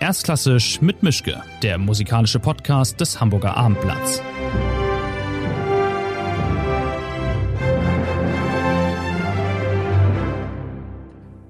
[0.00, 4.22] Erstklassisch mit Mischke, der musikalische Podcast des Hamburger Abendblatts.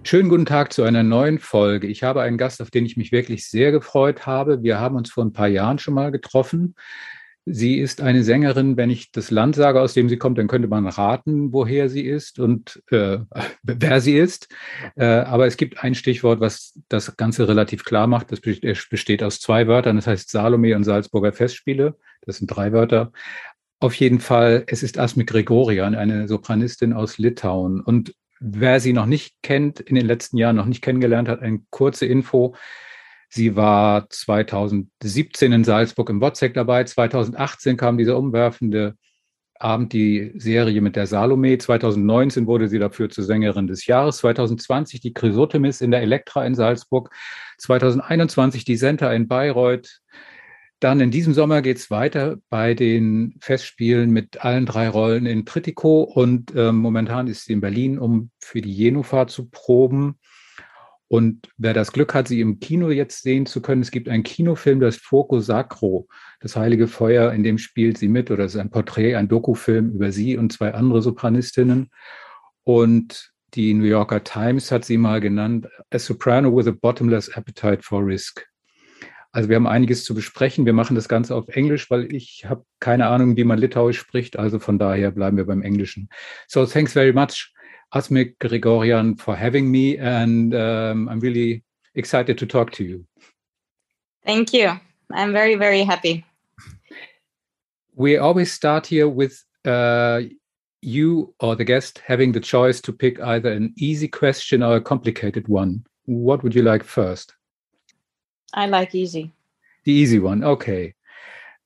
[0.03, 1.89] Schönen guten Tag zu einer neuen Folge.
[1.89, 4.63] Ich habe einen Gast, auf den ich mich wirklich sehr gefreut habe.
[4.63, 6.75] Wir haben uns vor ein paar Jahren schon mal getroffen.
[7.51, 10.69] Sie ist eine Sängerin, wenn ich das Land sage, aus dem sie kommt, dann könnte
[10.69, 13.19] man raten, woher sie ist und äh,
[13.63, 14.49] wer sie ist.
[14.97, 18.33] Äh, aber es gibt ein Stichwort, was das Ganze relativ klar macht.
[18.33, 19.97] Das besteht aus zwei Wörtern.
[19.97, 21.97] Das heißt Salome und Salzburger Festspiele.
[22.23, 23.13] Das sind drei Wörter.
[23.81, 27.81] Auf jeden Fall, es ist Asmik Gregorian, eine Sopranistin aus Litauen.
[27.81, 31.61] Und wer sie noch nicht kennt, in den letzten Jahren noch nicht kennengelernt hat, eine
[31.71, 32.55] kurze Info.
[33.29, 36.85] Sie war 2017 in Salzburg im WhatsApp dabei.
[36.85, 38.97] 2018 kam dieser umwerfende
[39.61, 41.59] Abend die Serie mit der Salome.
[41.59, 44.19] 2019 wurde sie dafür zur Sängerin des Jahres.
[44.19, 47.11] 2020 die Chrysotemis in der Elektra in Salzburg.
[47.59, 50.01] 2021 die Senta in Bayreuth.
[50.81, 55.45] Dann in diesem Sommer geht es weiter bei den Festspielen mit allen drei Rollen in
[55.45, 60.21] Trittico und äh, momentan ist sie in Berlin, um für die Jenufa zu proben.
[61.09, 64.23] Und wer das Glück hat, sie im Kino jetzt sehen zu können, es gibt einen
[64.23, 66.07] Kinofilm, das Foco Sacro,
[66.41, 69.91] das Heilige Feuer, in dem spielt sie mit, oder es ist ein Porträt, ein Dokufilm
[69.93, 71.91] über sie und zwei andere Sopranistinnen.
[72.65, 77.83] Und die New Yorker Times hat sie mal genannt, A Soprano with a Bottomless Appetite
[77.83, 78.47] for Risk.
[79.33, 80.67] Also wir haben einiges zu besprechen.
[80.67, 84.39] Wir machen das Ganze auf Englisch, weil ich habe keine Ahnung, wie man Litauisch spricht.
[84.39, 86.09] Also von daher bleiben wir beim Englischen.
[86.47, 87.53] So thanks very much.
[87.95, 91.63] Asmik Grigorian for having me, and um, I'm really
[91.95, 93.05] excited to talk to you.
[94.25, 94.79] Thank you.
[95.13, 96.25] I'm very, very happy.
[97.95, 100.21] We always start here with uh,
[100.83, 104.81] you or the guest having the choice to pick either an easy question or a
[104.81, 105.85] complicated one.
[106.05, 107.35] What would you like first?
[108.53, 109.33] I like easy.
[109.85, 110.95] The easy one, okay.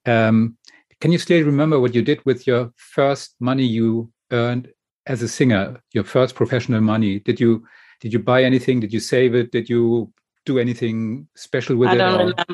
[0.07, 0.57] Um,
[1.01, 4.69] can you still remember what you did with your first money you earned
[5.07, 7.65] as a singer, your first professional money, did you
[8.01, 8.81] did you buy anything?
[8.81, 9.53] Did you save it?
[9.53, 10.13] Did you
[10.45, 11.99] do anything special with I it?
[11.99, 12.45] don't remember.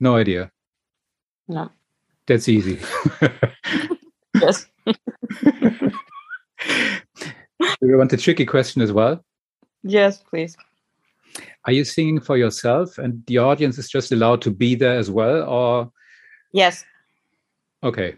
[0.00, 0.50] No idea.
[1.48, 1.70] No.
[2.26, 2.78] That's easy.
[4.40, 4.66] Yes.
[4.86, 4.94] Do
[7.82, 9.24] you want a tricky question as well?
[9.84, 10.56] yes, please.
[11.66, 15.10] Are you singing for yourself and the audience is just allowed to be there as
[15.10, 15.48] well?
[15.48, 15.92] Or
[16.52, 16.84] Yes.
[17.82, 18.16] okay.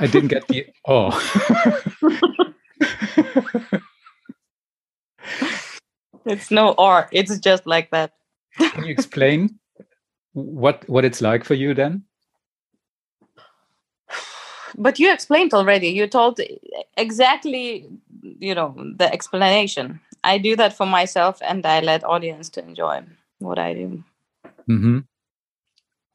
[0.00, 1.10] I didn't get the oh.
[6.26, 7.08] It's no or.
[7.12, 8.12] It's just like that.
[8.58, 9.58] Can you explain
[10.32, 12.02] what what it's like for you then?
[14.76, 15.88] But you explained already.
[15.88, 16.40] You told
[16.96, 17.86] exactly,
[18.22, 20.00] you know, the explanation.
[20.24, 23.02] I do that for myself, and I let audience to enjoy
[23.38, 24.04] what I do.
[24.66, 24.98] hmm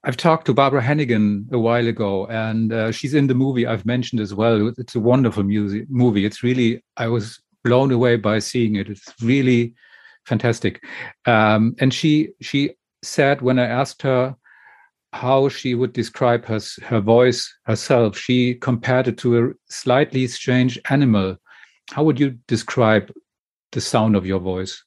[0.04, 3.86] I've talked to Barbara Hannigan a while ago, and uh, she's in the movie I've
[3.86, 4.74] mentioned as well.
[4.78, 6.26] It's a wonderful music movie.
[6.26, 8.90] It's really I was blown away by seeing it.
[8.90, 9.76] It's really
[10.26, 10.84] fantastic.
[11.26, 12.72] Um, and she she
[13.04, 14.36] said when I asked her
[15.14, 20.80] how she would describe her her voice herself, she compared it to a slightly strange
[20.90, 21.38] animal.
[21.92, 23.12] How would you describe
[23.72, 24.84] the sound of your voice?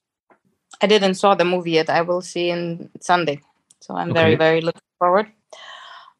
[0.82, 1.88] I didn't saw the movie yet.
[1.88, 3.40] I will see in Sunday,
[3.80, 5.26] so I'm very very looking forward.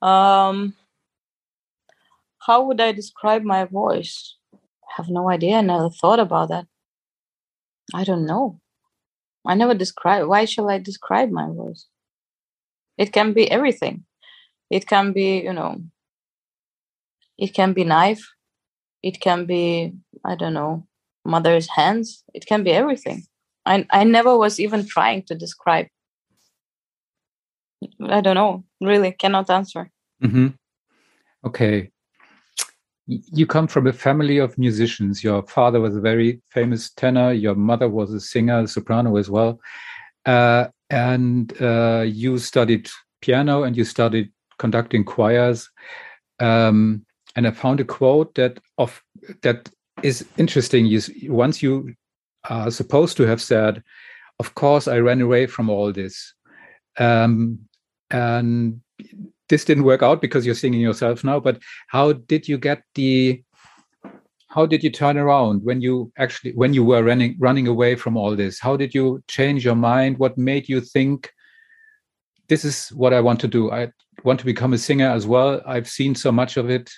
[0.03, 0.75] Um,
[2.39, 4.37] how would I describe my voice?
[4.55, 5.57] I have no idea.
[5.57, 6.67] I never thought about that.
[7.95, 8.61] I don't know.
[9.47, 10.27] I never describe.
[10.27, 11.87] Why shall I describe my voice?
[12.97, 14.05] It can be everything.
[14.71, 15.83] It can be, you know.
[17.39, 18.25] It can be knife.
[19.03, 19.93] It can be,
[20.25, 20.87] I don't know,
[21.25, 22.23] mother's hands.
[22.33, 23.25] It can be everything.
[23.67, 25.87] I I never was even trying to describe.
[28.09, 28.65] I don't know.
[28.81, 29.91] Really, cannot answer.
[30.21, 30.49] hmm
[31.45, 31.91] Okay.
[33.07, 35.23] You come from a family of musicians.
[35.23, 37.33] Your father was a very famous tenor.
[37.33, 39.61] Your mother was a singer, soprano as well.
[40.25, 42.89] Uh, and uh, you studied
[43.21, 45.71] piano and you studied conducting choirs.
[46.41, 47.05] Um,
[47.37, 49.03] and I found a quote that of
[49.43, 49.69] that
[50.03, 50.87] is interesting.
[50.87, 51.01] You
[51.33, 51.95] once you
[52.49, 53.83] are supposed to have said,
[54.39, 56.34] "Of course, I ran away from all this,"
[56.99, 57.59] um,
[58.11, 58.81] and
[59.49, 61.59] this didn't work out because you're singing yourself now but
[61.89, 63.43] how did you get the
[64.49, 68.17] how did you turn around when you actually when you were running running away from
[68.17, 71.31] all this how did you change your mind what made you think
[72.49, 73.89] this is what i want to do i
[74.23, 76.91] want to become a singer as well i've seen so much of it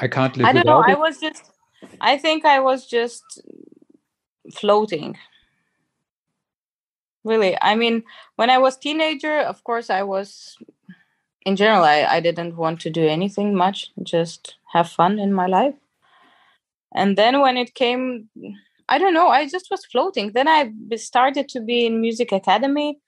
[0.00, 0.60] i can't live without it.
[0.60, 0.78] I don't know.
[0.78, 1.52] without I was just.
[2.00, 3.42] I think I was just
[4.54, 5.16] floating.
[7.24, 8.02] Really i mean
[8.36, 10.56] when i was teenager of course i was
[11.44, 15.46] in general I, I didn't want to do anything much just have fun in my
[15.46, 15.74] life.
[16.94, 18.28] And then when it came
[18.88, 20.32] i don't know i just was floating.
[20.32, 22.98] Then i started to be in music academy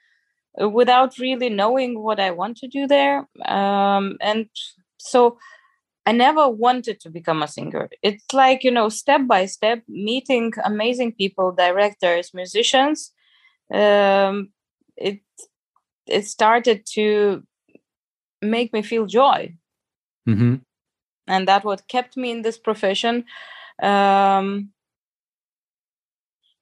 [0.61, 3.29] uh, without really knowing what i want to do there.
[3.47, 4.49] Um, and
[4.99, 5.39] so
[6.07, 7.89] i never wanted to become a singer.
[8.03, 13.13] It's like you know step by step meeting amazing people directors musicians
[13.73, 14.51] um,
[14.97, 15.21] it
[16.07, 17.43] it started to
[18.43, 19.55] make me feel joy.
[20.27, 20.57] Hmm
[21.27, 23.25] and that what kept me in this profession.
[23.83, 24.71] Um,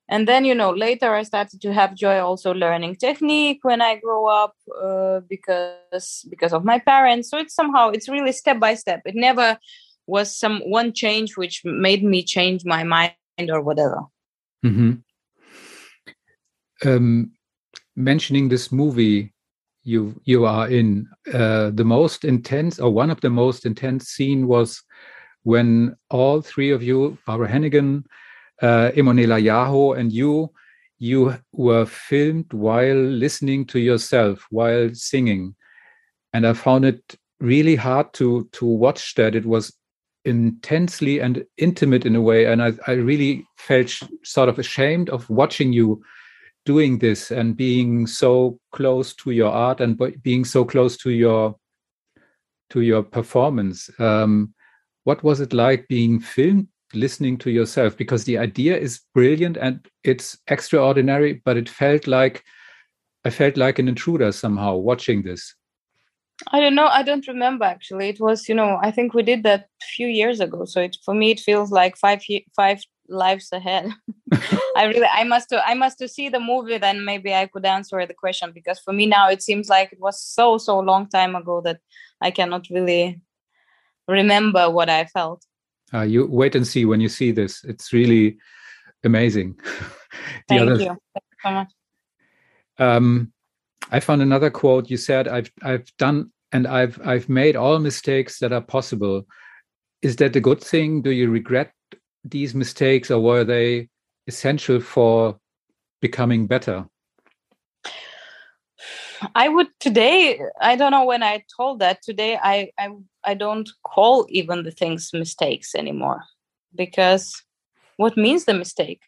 [0.09, 3.95] and then you know later i started to have joy also learning technique when i
[3.95, 7.31] grow up uh, because because of my parents.
[7.31, 9.03] So it's somehow it's really step by step.
[9.05, 9.59] It never
[10.07, 13.15] was some one change which made me change my mind
[13.49, 14.01] or whatever.
[14.63, 14.93] Hmm
[16.85, 17.33] Um,
[17.97, 19.33] mentioning this movie
[19.85, 24.47] you you are in, uh, the most intense or one of the most intense scene
[24.47, 24.83] was
[25.43, 28.05] when all three of you, Barbara Hannigan,
[28.61, 30.53] uh, Ermonela Jaho, and you,
[30.99, 35.55] you were filmed while listening to yourself while singing,
[36.33, 39.35] and I found it really hard to to watch that.
[39.35, 39.75] It was
[40.25, 43.91] intensely and intimate in a way, and I, I really felt
[44.23, 46.01] sort of ashamed of watching you
[46.65, 51.57] doing this and being so close to your art and being so close to your
[52.71, 53.91] to your performance.
[53.99, 54.55] Um,
[55.05, 57.97] what was it like being filmed listening to yourself?
[57.97, 62.43] Because the idea is brilliant and it's extraordinary, but it felt like
[63.25, 65.55] I felt like an intruder somehow watching this.
[66.51, 69.43] i don't know i don't remember actually it was you know i think we did
[69.43, 72.21] that a few years ago so it for me it feels like five
[72.57, 73.91] five lives ahead
[74.77, 77.65] i really i must to i must to see the movie then maybe i could
[77.65, 81.09] answer the question because for me now it seems like it was so so long
[81.09, 81.81] time ago that
[82.21, 83.21] i cannot really
[84.09, 85.45] remember what i felt
[85.95, 87.65] Uh, you wait and see when you see this.
[87.69, 88.39] It's really
[89.05, 89.61] amazing.
[90.49, 91.71] thank other, you Thank you so much
[92.79, 93.33] um,
[93.91, 94.91] I found another quote.
[94.91, 99.27] You said, "I've I've done and I've I've made all mistakes that are possible."
[100.03, 101.03] Is that a good thing?
[101.03, 101.73] Do you regret
[102.25, 103.89] these mistakes, or were they
[104.27, 105.39] essential for
[106.01, 106.87] becoming better?
[109.35, 110.41] I would today.
[110.61, 112.39] I don't know when I told that today.
[112.43, 112.91] I I
[113.25, 116.25] I don't call even the things mistakes anymore,
[116.75, 117.33] because
[117.97, 119.01] what means the mistake?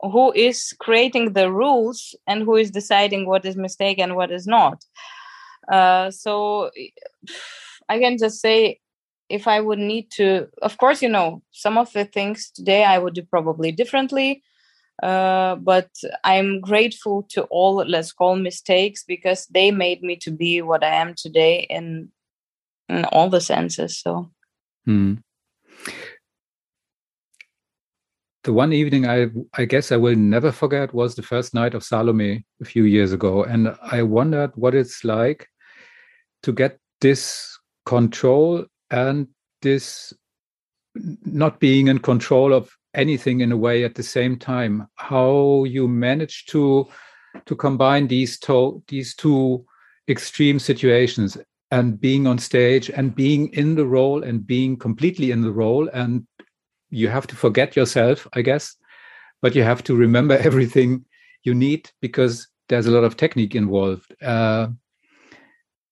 [0.00, 4.46] Who is creating the rules and who is deciding what is mistake and what is
[4.46, 4.84] not?
[5.72, 6.70] Uh, so
[7.88, 8.80] I can just say,
[9.28, 12.98] if I would need to, of course, you know, some of the things today I
[12.98, 14.42] would do probably differently
[15.02, 15.90] uh, but
[16.22, 20.94] i'm grateful to all let's call mistakes because they made me to be what i
[20.94, 22.08] am today in
[22.88, 24.30] in all the senses so
[24.84, 25.14] Hmm.
[28.44, 31.82] The one evening I I guess I will never forget was the first night of
[31.82, 35.48] Salome a few years ago, and I wondered what it's like
[36.42, 39.26] to get this control and
[39.62, 40.12] this
[41.24, 44.86] not being in control of anything in a way at the same time.
[44.94, 46.88] How you manage to
[47.46, 49.64] to combine these to, these two
[50.08, 51.36] extreme situations
[51.72, 55.88] and being on stage and being in the role and being completely in the role
[55.92, 56.24] and
[56.90, 58.76] you have to forget yourself i guess
[59.42, 61.04] but you have to remember everything
[61.42, 64.68] you need because there's a lot of technique involved uh,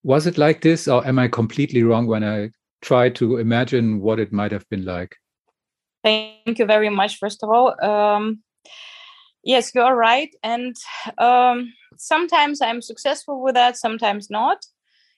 [0.04, 2.50] was it like this or am i completely wrong when i
[2.82, 5.16] try to imagine what it might have been like.
[6.04, 7.82] Thank you very much first of all.
[7.82, 8.42] Um
[9.44, 10.34] yes you're right.
[10.42, 10.76] And
[11.18, 14.66] um sometimes i'm successful with that sometimes not.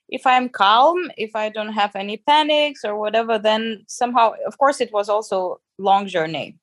[0.09, 4.83] If i'm calm if i don't have any panics or whatever then somehow of course
[4.83, 6.59] it was also long journey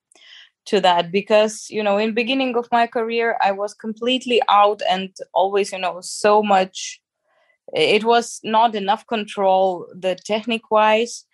[0.66, 5.10] to that because you know in beginning of my career i was completely out and
[5.34, 7.01] always you know so much
[7.74, 11.26] it was not enough control the technique wise.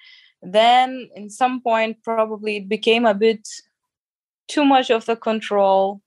[0.41, 3.48] Then in some point probably it became a bit
[4.48, 6.01] too much of the control.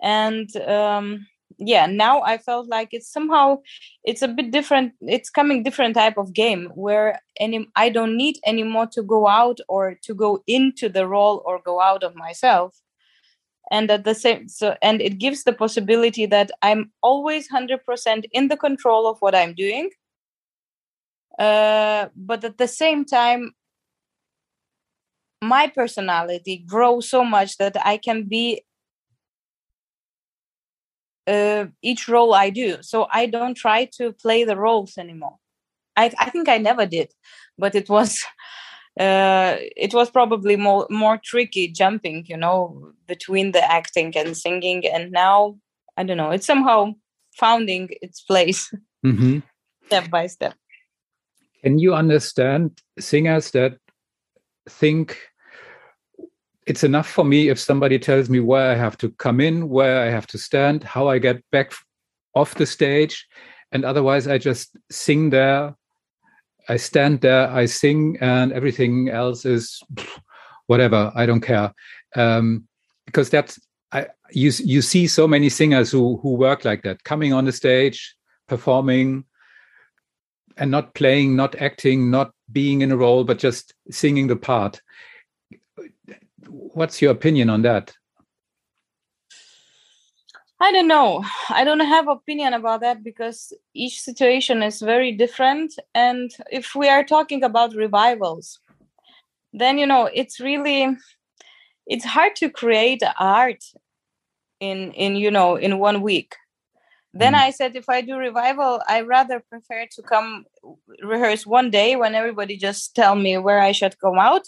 [0.00, 1.26] And um
[1.60, 3.58] yeah now i felt like it's somehow
[4.02, 8.38] it's a bit different it's coming different type of game where any i don't need
[8.46, 12.80] anymore to go out or to go into the role or go out of myself
[13.70, 18.48] and at the same so and it gives the possibility that i'm always 100% in
[18.48, 19.90] the control of what i'm doing
[21.38, 23.52] uh, but at the same time
[25.42, 28.62] my personality grows so much that i can be
[31.30, 32.78] uh, each role I do.
[32.82, 35.36] So I don't try to play the roles anymore.
[35.96, 37.12] I, I think I never did,
[37.58, 38.22] but it was
[38.98, 44.86] uh, it was probably more more tricky jumping, you know, between the acting and singing.
[44.86, 45.56] And now
[45.96, 46.94] I don't know, it's somehow
[47.32, 48.72] founding its place
[49.06, 49.40] mm-hmm.
[49.86, 50.54] step by step.
[51.62, 53.76] Can you understand singers that
[54.68, 55.18] think
[56.66, 60.02] it's enough for me if somebody tells me where I have to come in, where
[60.02, 61.72] I have to stand, how I get back
[62.34, 63.26] off the stage,
[63.72, 65.74] and otherwise I just sing there.
[66.70, 69.82] I stand there, I sing, and everything else is
[70.66, 71.12] whatever.
[71.14, 71.72] I don't care
[72.16, 72.66] um,
[73.06, 73.58] because that's
[73.92, 74.52] I, you.
[74.64, 78.14] You see so many singers who who work like that, coming on the stage,
[78.46, 79.24] performing,
[80.56, 84.80] and not playing, not acting, not being in a role, but just singing the part
[86.50, 87.94] what's your opinion on that?
[90.60, 91.24] I don't know.
[91.48, 95.72] I don't have opinion about that because each situation is very different.
[95.94, 98.58] And if we are talking about revivals,
[99.52, 100.96] then you know it's really
[101.86, 103.64] it's hard to create art
[104.60, 106.36] in in you know in one week.
[107.12, 107.38] Then mm.
[107.38, 110.44] I said if I do revival, I rather prefer to come
[111.02, 114.42] rehearse one day when everybody just tell me where I should come out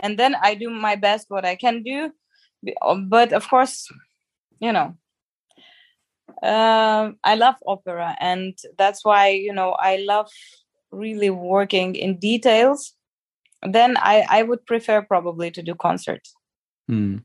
[0.00, 2.10] and then i do my best what i can do
[3.08, 3.88] but of course
[4.60, 4.96] you know
[6.42, 10.30] uh, i love opera and that's why you know i love
[10.90, 12.92] really working in details
[13.62, 16.34] then i i would prefer probably to do concerts
[16.88, 17.18] hmm.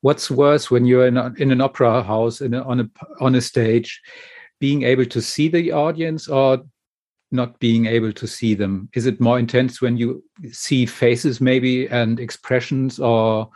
[0.00, 3.34] what's worse when you're in, a, in an opera house in a, on a on
[3.34, 4.00] a stage
[4.58, 6.62] being able to see the audience or
[7.30, 8.88] not being able to see them?
[8.94, 13.50] Is it more intense when you see faces, maybe, and expressions, or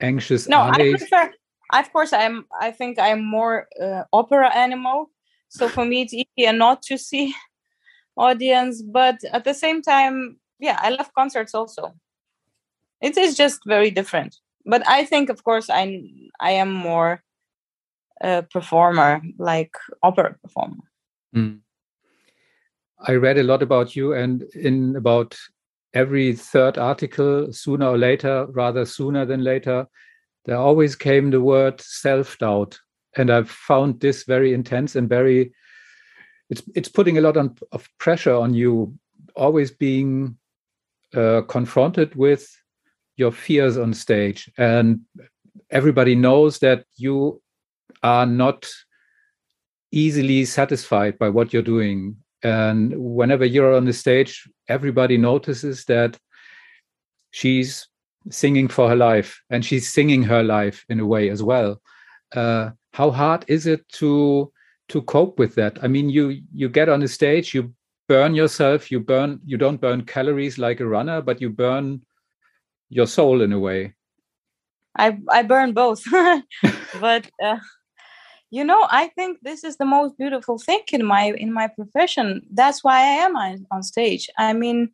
[0.00, 0.74] anxious no, eyes?
[0.74, 1.29] I prefer.
[1.72, 2.46] Of course, I'm.
[2.60, 5.10] I think I'm more uh, opera animal.
[5.48, 7.34] So for me, it's easier not to see
[8.16, 11.94] audience, but at the same time, yeah, I love concerts also.
[13.00, 14.36] It is just very different.
[14.66, 16.02] But I think, of course, I
[16.40, 17.22] I am more
[18.20, 20.84] a performer, like opera performer.
[21.34, 21.60] Mm.
[23.06, 25.36] I read a lot about you, and in about
[25.94, 29.86] every third article, sooner or later, rather sooner than later,
[30.44, 32.78] there always came the word self doubt.
[33.16, 35.52] And I've found this very intense and very,
[36.48, 38.94] it's, it's putting a lot on, of pressure on you,
[39.34, 40.36] always being
[41.14, 42.48] uh, confronted with
[43.16, 44.50] your fears on stage.
[44.56, 45.00] And
[45.70, 47.42] everybody knows that you
[48.02, 48.68] are not
[49.92, 56.18] easily satisfied by what you're doing and whenever you're on the stage, everybody notices that
[57.30, 57.86] she's
[58.28, 61.80] singing for her life and she's singing her life in a way as well.
[62.34, 64.52] Uh, how hard is it to
[64.88, 65.78] to cope with that?
[65.82, 67.72] I mean, you you get on the stage, you
[68.08, 72.02] burn yourself, you burn you don't burn calories like a runner, but you burn
[72.88, 73.94] your soul in a way.
[74.98, 76.02] I I burn both,
[77.00, 77.58] but uh,
[78.50, 82.42] you know i think this is the most beautiful thing in my in my profession
[82.52, 84.90] that's why i am on, on stage i mean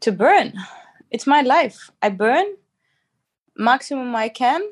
[0.00, 0.54] to burn
[1.12, 1.90] it's my life.
[2.02, 2.46] I burn
[3.56, 4.62] maximum i can.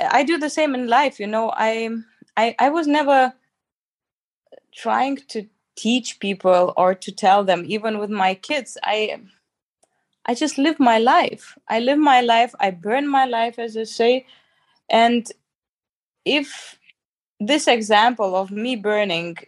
[0.00, 1.52] I do the same in life you know.
[1.54, 1.90] I
[2.36, 3.34] i, I was never
[4.74, 5.46] trying to
[5.76, 8.78] teach people or to tell them even with my kids.
[8.82, 9.20] I
[10.26, 11.58] i just live my life.
[11.68, 12.54] I live my life.
[12.60, 14.26] I burn my life as i say.
[14.90, 15.30] And
[16.24, 16.78] if
[17.40, 19.38] this example of me burning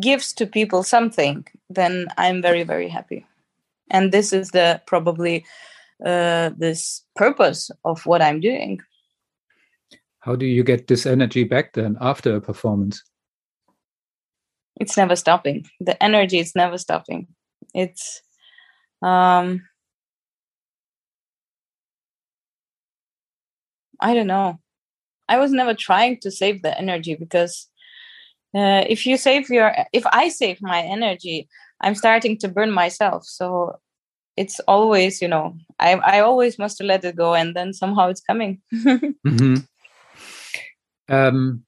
[0.00, 3.26] gives to people something, then I'm very, very happy.
[3.90, 5.44] And this is the probably
[6.04, 8.80] uh, this purpose of what I'm doing.
[10.20, 13.02] How do you get this energy back then after a performance?
[14.78, 15.66] It's never stopping.
[15.80, 17.26] The energy is never stopping.
[17.74, 18.22] It's
[19.02, 19.62] um
[24.00, 24.58] I don't know.
[25.28, 27.68] I was never trying to save the energy because
[28.54, 31.48] uh, if you save your, if I save my energy,
[31.80, 33.24] I'm starting to burn myself.
[33.24, 33.78] So
[34.36, 38.20] it's always, you know, I I always must let it go, and then somehow it's
[38.20, 38.60] coming.
[38.74, 39.56] mm-hmm.
[41.08, 41.64] um,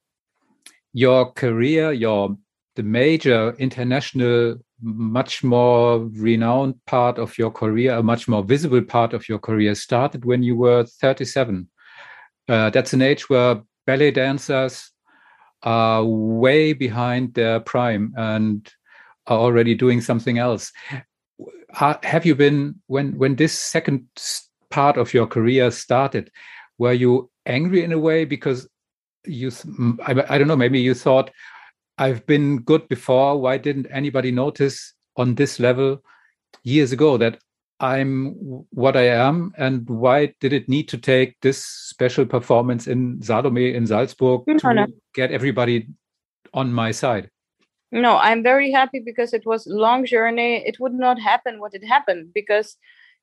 [0.92, 2.36] your career, your
[2.76, 9.12] the major international, much more renowned part of your career, a much more visible part
[9.12, 11.68] of your career, started when you were 37.
[12.48, 14.90] Uh, that's an age where ballet dancers
[15.62, 18.72] are way behind their prime and
[19.26, 20.72] are already doing something else.
[21.72, 24.06] have you been when when this second
[24.70, 26.30] part of your career started?
[26.78, 28.68] Were you angry in a way because
[29.24, 29.50] you
[30.04, 31.30] I, I don't know maybe you thought
[31.98, 36.02] i've been good before why didn't anybody notice on this level
[36.64, 37.38] years ago that
[37.80, 38.34] i'm
[38.70, 43.74] what i am and why did it need to take this special performance in salome
[43.74, 44.86] in salzburg no, to no.
[45.14, 45.88] get everybody
[46.54, 47.30] on my side
[47.92, 50.66] no i'm very happy because it was long journey.
[50.66, 52.76] It would not happen what it happened because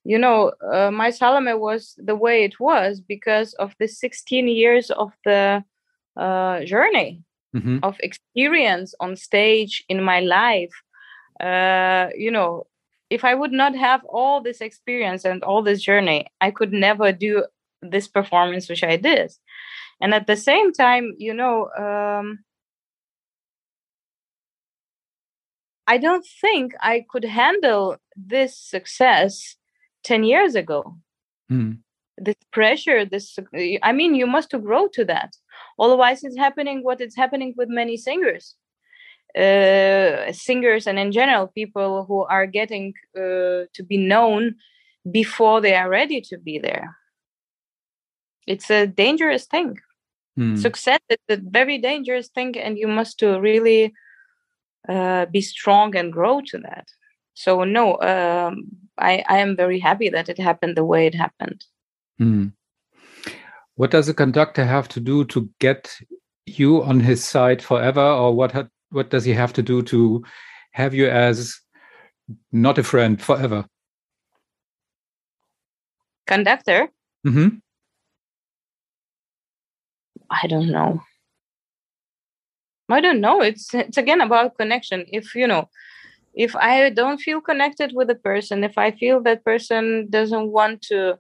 [0.06, 4.92] you know uh, my salome was the way it was because of the 16 years
[4.92, 5.64] of the
[6.16, 7.24] uh, journey
[7.56, 7.80] mm-hmm.
[7.84, 10.74] of experience on stage in my life.
[11.40, 12.66] Uh, you know
[13.10, 17.12] if i would not have all this experience and all this journey i could never
[17.12, 17.44] do
[17.82, 19.32] this performance which i did.
[20.02, 22.40] And at the same time you know um,
[25.94, 29.58] i don't think i could handle this success
[30.04, 30.98] 10 years ago.
[31.52, 31.80] Mm.
[32.18, 33.40] this pressure this
[33.82, 35.32] i mean you must grow to that.
[35.80, 38.56] Otherwise it's happening what is happening with many singers.
[39.38, 44.56] Uh, singers and in general people who are getting uh, to be known
[45.20, 46.88] before they are ready to be there.
[48.48, 49.72] It's a dangerous thing.
[50.38, 50.58] Mm.
[50.58, 53.94] success is a very dangerous thing and you must to really
[54.88, 56.88] uh, be strong and grow to that.
[57.34, 58.68] So no um,
[58.98, 61.66] I, I am very happy that it happened the way it happened.
[62.20, 62.52] Mm.
[63.76, 65.98] what does a conductor have to do to get
[66.46, 70.22] you on his side forever or what had, what does he have to do to
[70.74, 71.58] have you as
[72.52, 73.66] not a friend forever?
[76.28, 76.90] Conductor?
[77.26, 77.58] Mm-hmm.
[80.30, 81.02] i don't know
[82.90, 83.42] i don't know.
[83.42, 85.06] It's it's again about connection.
[85.12, 85.70] If you know
[86.36, 90.82] if i don't feel connected with a person if i feel that person doesn't want
[90.82, 91.18] to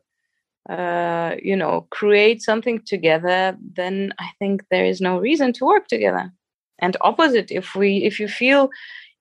[0.69, 5.87] uh, you know create something together then i think there is no reason to work
[5.87, 6.31] together.
[6.79, 8.69] And opposite if we if you feel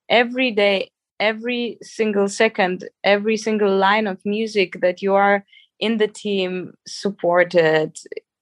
[0.08, 5.44] every day every single second every single line of music that you are
[5.80, 7.96] in the team supported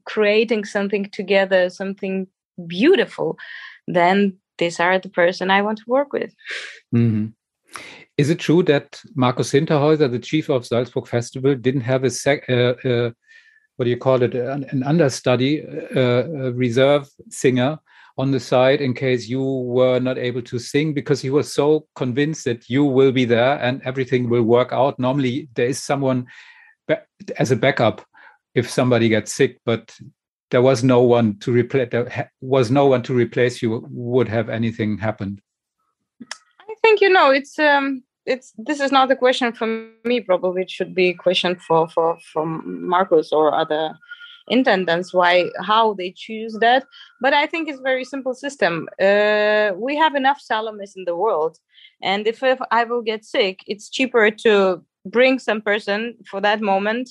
[0.05, 2.27] creating something together something
[2.67, 3.39] beautiful
[3.87, 6.35] then these are the person I want to work with.
[6.95, 7.27] Mm-hmm.
[8.17, 12.49] Is it true that Markus Hinterhäuser, the chief of Salzburg Festival, didn't have a sec,
[12.49, 13.11] uh, uh,
[13.77, 15.63] what do you call it, an, an understudy,
[15.95, 17.79] uh, a reserve singer
[18.19, 21.87] on the side in case you were not able to sing because he was so
[21.95, 24.99] convinced that you will be there and everything will work out.
[24.99, 26.27] Normally, there is someone
[27.39, 28.07] as a backup
[28.55, 29.95] if somebody gets sick, but
[30.51, 34.49] there was no one to replace there was no one to replace you would have
[34.49, 35.41] anything happened.
[36.61, 39.67] I think you know it's um it's this is not a question for
[40.05, 43.95] me probably it should be a question for for from markus or other
[44.49, 46.85] intendants why how they choose that
[47.21, 48.89] but i think it's very simple system.
[49.01, 51.59] Uh, we have enough salomes in the world
[52.03, 56.61] and if, if i will get sick it's cheaper to bring some person for that
[56.61, 57.11] moment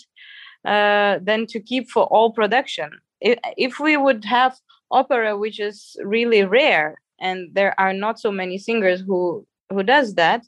[0.65, 2.89] uh, than to keep for all production
[3.21, 4.58] if we would have
[4.91, 10.15] opera which is really rare and there are not so many singers who who does
[10.15, 10.45] that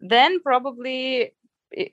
[0.00, 1.32] then probably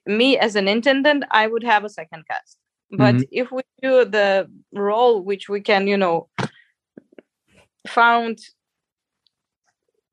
[0.06, 2.58] me as an intendant i would have a second cast
[2.92, 3.24] but mm-hmm.
[3.32, 6.30] if we do the role which we can you know
[7.88, 8.40] found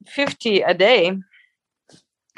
[0.07, 1.17] 50 a day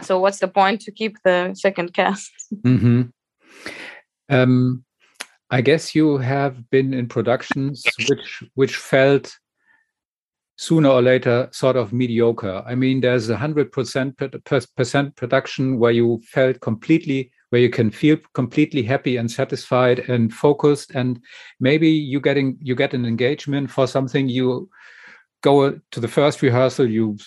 [0.02, 2.32] so what's the point to keep the second cast
[2.64, 3.02] mm-hmm.
[4.28, 4.84] um,
[5.50, 9.36] I guess you have been in productions which which felt
[10.56, 12.62] sooner or later sort of mediocre.
[12.66, 14.16] I mean, there's a hundred percent
[14.76, 20.32] percent production where you felt completely where you can feel completely happy and satisfied and
[20.32, 21.20] focused, and
[21.58, 24.28] maybe you getting you get an engagement for something.
[24.28, 24.70] You
[25.42, 27.18] go to the first rehearsal, you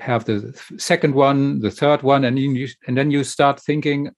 [0.00, 4.10] have the second one, the third one, and you and then you start thinking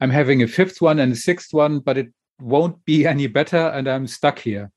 [0.00, 3.68] I'm having a fifth one and a sixth one, but it won't be any better,
[3.68, 4.70] and I'm stuck here.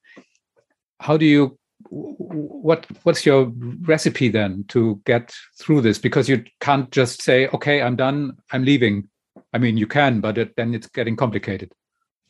[0.99, 1.57] How do you?
[1.89, 5.97] What What's your recipe then to get through this?
[5.97, 8.37] Because you can't just say, "Okay, I'm done.
[8.51, 9.09] I'm leaving."
[9.53, 11.71] I mean, you can, but it, then it's getting complicated.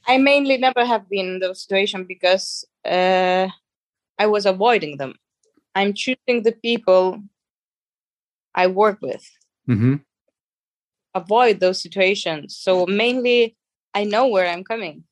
[0.08, 3.48] I mainly never have been in those situation because uh,
[4.18, 5.15] I was avoiding them.
[5.76, 7.22] I'm choosing the people
[8.56, 9.26] I work with.
[9.68, 9.96] Mm-hmm
[11.15, 12.58] avoid those situations.
[12.58, 13.56] So mainly,
[13.94, 15.04] I know where I'm coming.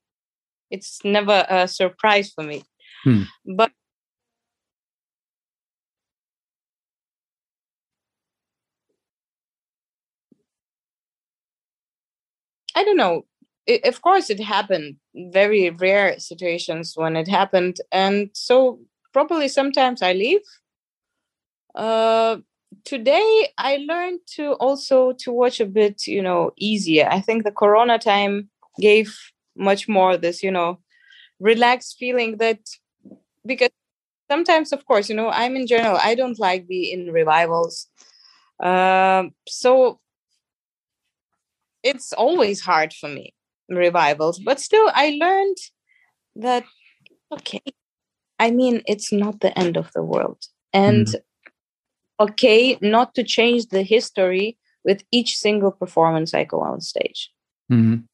[0.69, 2.63] It's never a surprise for me.
[3.03, 3.23] Hmm.
[3.45, 3.71] But
[12.75, 13.25] I don't know.
[13.65, 14.97] It, of course, it happened.
[15.15, 18.79] Very rare situations when it happened, and so
[19.13, 20.41] probably sometimes I leave.
[21.75, 22.37] Uh,
[22.85, 27.07] today I learned to also to watch a bit, you know, easier.
[27.09, 28.49] I think the Corona time
[28.79, 29.15] gave
[29.57, 30.79] much more this, you know,
[31.39, 32.59] relaxed feeling that
[33.45, 33.69] because
[34.29, 37.87] sometimes, of course, you know, I'm in general, I don't like be in revivals.
[38.61, 39.99] Um, so
[41.83, 43.33] it's always hard for me
[43.69, 45.57] revivals, but still, I learned
[46.35, 46.63] that
[47.31, 47.61] okay.
[48.39, 51.15] I mean, it's not the end of the world, and mm
[52.19, 57.31] okay not to change the history with each single performance I go on stage.
[57.71, 58.05] Mm-hmm.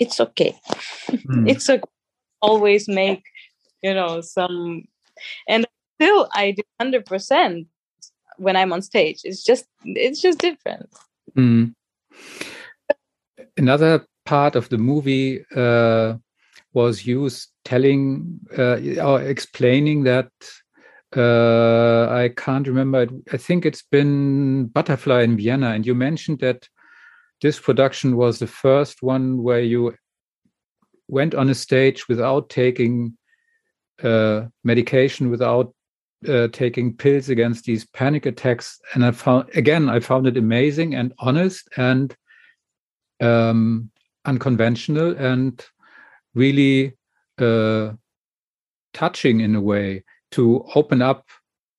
[0.00, 0.58] It's okay.
[1.10, 1.48] Mm.
[1.48, 1.82] it's okay.
[2.42, 3.22] Always make,
[3.82, 4.84] you know, some,
[5.46, 7.66] and still I do hundred percent
[8.38, 9.20] when I'm on stage.
[9.24, 10.88] It's just, it's just different.
[11.36, 11.74] Mm.
[13.58, 16.14] Another part of the movie uh,
[16.72, 17.28] was you
[17.64, 20.30] telling uh, or explaining that
[21.16, 23.06] uh, I can't remember.
[23.32, 26.68] I think it's been Butterfly in Vienna, and you mentioned that
[27.42, 29.94] this production was the first one where you
[31.08, 33.16] went on a stage without taking
[34.02, 35.74] uh, medication, without
[36.28, 38.78] uh, taking pills against these panic attacks.
[38.94, 42.14] And I found again, I found it amazing and honest and
[43.20, 43.90] um,
[44.24, 45.64] unconventional and
[46.34, 46.96] really
[47.38, 47.92] uh,
[48.92, 51.26] touching in a way to open up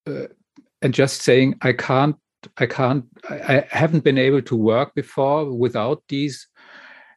[0.08, 0.28] uh,
[0.82, 2.15] and just saying i can't
[2.58, 6.47] i can't I, haven't been able to work before without these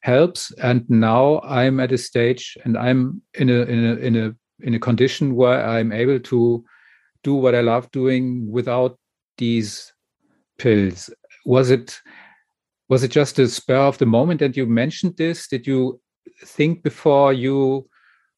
[0.03, 0.53] helps.
[0.59, 4.75] And now i'm at a stage and i'm in a in a in a in
[4.75, 6.65] a condition where i'm able to
[7.23, 8.99] do what i love doing without
[9.39, 9.93] these
[10.59, 11.11] pills.
[11.45, 12.01] Was it
[12.89, 15.49] was it just a spur of the moment that you mentioned this?
[15.49, 16.01] Did you
[16.45, 17.89] think before you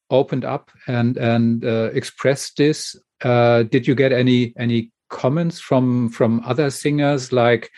[0.09, 2.95] opened up and and uh, expressed this?
[3.21, 7.69] Uh, did you get any any comments from from other singers like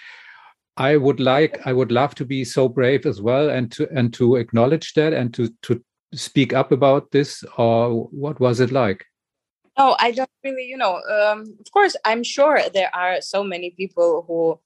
[0.78, 4.14] i would like i would love to be so brave as well and to and
[4.14, 5.82] to acknowledge that and to to
[6.14, 9.06] speak up about this or what was it like
[9.78, 13.70] no i don't really you know um, of course i'm sure there are so many
[13.72, 14.60] people who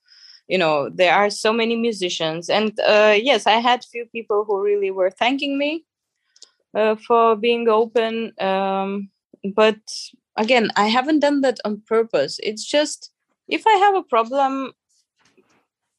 [0.47, 4.61] you know there are so many musicians and uh, yes i had few people who
[4.61, 5.83] really were thanking me
[6.73, 8.33] uh, for being open.
[8.39, 9.09] Um,
[9.55, 9.79] but
[10.37, 12.39] again, I haven't done that on purpose.
[12.43, 13.11] It's just
[13.47, 14.73] if I have a problem,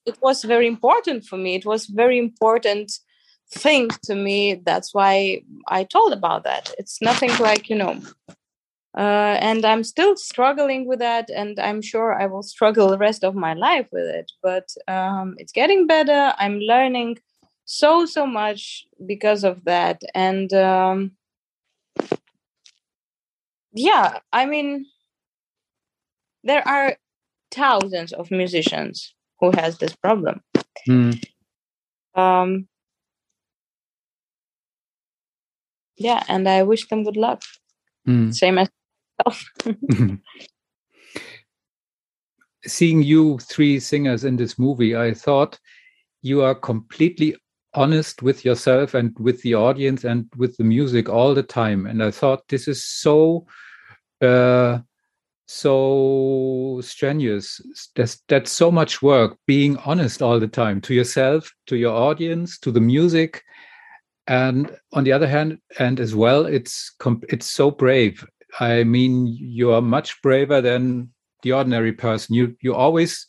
[0.07, 1.55] it was very important for me.
[1.55, 2.93] It was very important
[3.51, 4.55] thing to me.
[4.55, 6.73] That's why I told about that.
[6.79, 8.01] It's nothing like you know.
[8.97, 13.25] Uh, and I'm still struggling with that, and I'm sure I will struggle the rest
[13.25, 14.31] of my life with it.
[14.43, 16.33] But um, it's getting better.
[16.39, 17.19] I'm learning
[17.67, 21.13] so so much because of that and um
[23.75, 24.87] yeah i mean
[26.45, 26.97] there are
[27.51, 30.41] thousands of musicians who has this problem
[30.89, 31.23] mm.
[32.15, 32.67] um
[35.97, 37.43] yeah and i wish them good luck
[38.07, 38.35] mm.
[38.35, 38.69] same as
[39.27, 39.45] myself.
[42.67, 45.59] seeing you three singers in this movie i thought
[46.23, 47.37] you are completely
[47.75, 51.87] honest with yourself and with the audience and with the music all the time.
[51.87, 53.47] And i thought this is so
[54.21, 54.79] uh,
[55.47, 57.61] so strenuous.
[57.95, 62.59] That's that's so much work being honest all the time to yourself to your audience
[62.61, 63.43] to the music.
[64.27, 66.95] And on the other hand and as well it's
[67.29, 68.25] it's so brave.
[68.61, 71.11] I mean you are much braver than
[71.43, 72.35] the ordinary person.
[72.35, 73.27] You you always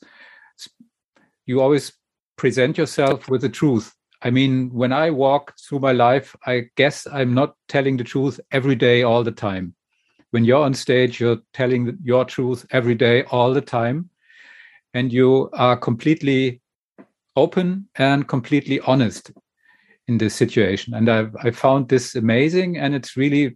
[1.46, 1.92] you always
[2.38, 3.94] present yourself with the truth
[4.26, 8.40] I mean, when I walk through my life, I guess I'm not telling the truth
[8.52, 9.76] every day, all the time.
[10.32, 14.10] When you're on stage, you're telling your truth every day, all the time.
[14.96, 16.60] And you are completely
[17.36, 19.32] open and completely honest
[20.08, 20.96] in this situation.
[20.96, 23.56] And I, I found this amazing and it's really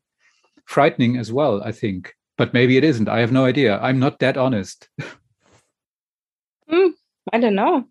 [0.66, 2.14] frightening as well, I think.
[2.38, 3.10] But maybe it isn't.
[3.10, 3.80] I have no idea.
[3.80, 4.88] I'm not that honest.
[6.72, 6.92] mm,
[7.34, 7.86] I don't know.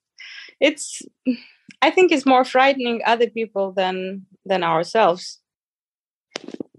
[0.61, 1.03] It's
[1.83, 5.41] I think it's more frightening other people than than ourselves.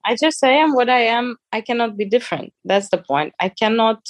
[0.05, 1.37] I just I am what I am.
[1.51, 2.53] I cannot be different.
[2.65, 3.33] That's the point.
[3.39, 4.07] I cannot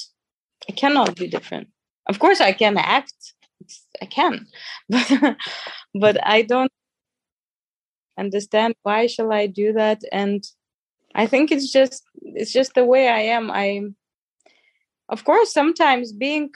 [0.70, 1.68] I cannot be different.
[2.08, 3.34] Of course I can act.
[4.02, 4.48] I can.
[4.89, 5.38] But
[5.94, 6.72] but I don't
[8.18, 10.44] understand why shall I do that and
[11.15, 13.50] I think it's just it's just the way I am.
[13.52, 13.82] I
[15.10, 16.52] of course sometimes being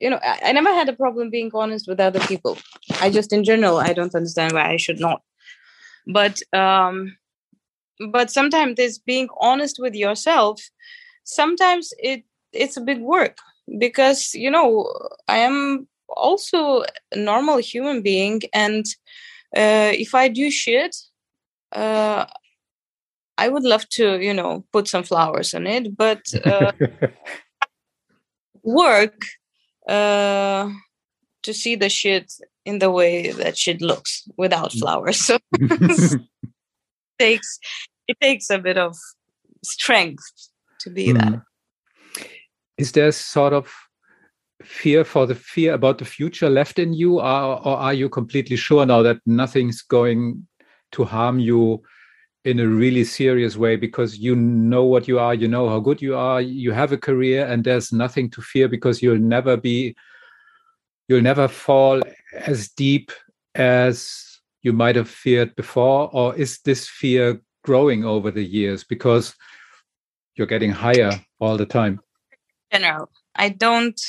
[0.00, 2.58] you know I, I, never had a problem being honest with other people.
[3.00, 5.22] I just in general i don't understand why i should not.
[6.06, 7.16] But um
[8.10, 10.60] but sometimes this being honest with yourself
[11.24, 13.38] sometimes it it's a big work
[13.78, 14.90] because you know
[15.28, 16.82] I am also
[17.12, 18.84] a normal human being and
[19.56, 20.96] uh, if I do shit,
[21.72, 22.24] uh,
[23.36, 26.72] I would love to, you know, put some flowers on it, but uh,
[28.62, 29.22] work
[29.90, 30.70] uh,
[31.42, 32.32] to see the shit
[32.64, 34.80] in the way that shit looks without mm.
[34.80, 35.18] flowers.
[35.18, 36.20] So it
[37.18, 37.58] takes
[38.08, 38.96] it takes a bit of
[39.62, 40.24] strength
[40.80, 41.18] to be mm.
[41.18, 41.42] that.
[42.78, 43.70] Is there sort of
[44.62, 48.56] fear for the fear about the future left in you, or, or are you completely
[48.56, 50.46] sure now that nothing's going
[50.92, 51.82] to harm you
[52.44, 56.00] in a really serious way because you know what you are, you know how good
[56.00, 59.94] you are, you have a career, and there's nothing to fear because you'll never be,
[61.08, 63.12] you'll never fall as deep
[63.54, 66.08] as you might have feared before?
[66.12, 69.34] Or is this fear growing over the years because
[70.34, 72.00] you're getting higher all the time?
[72.72, 74.00] General, I don't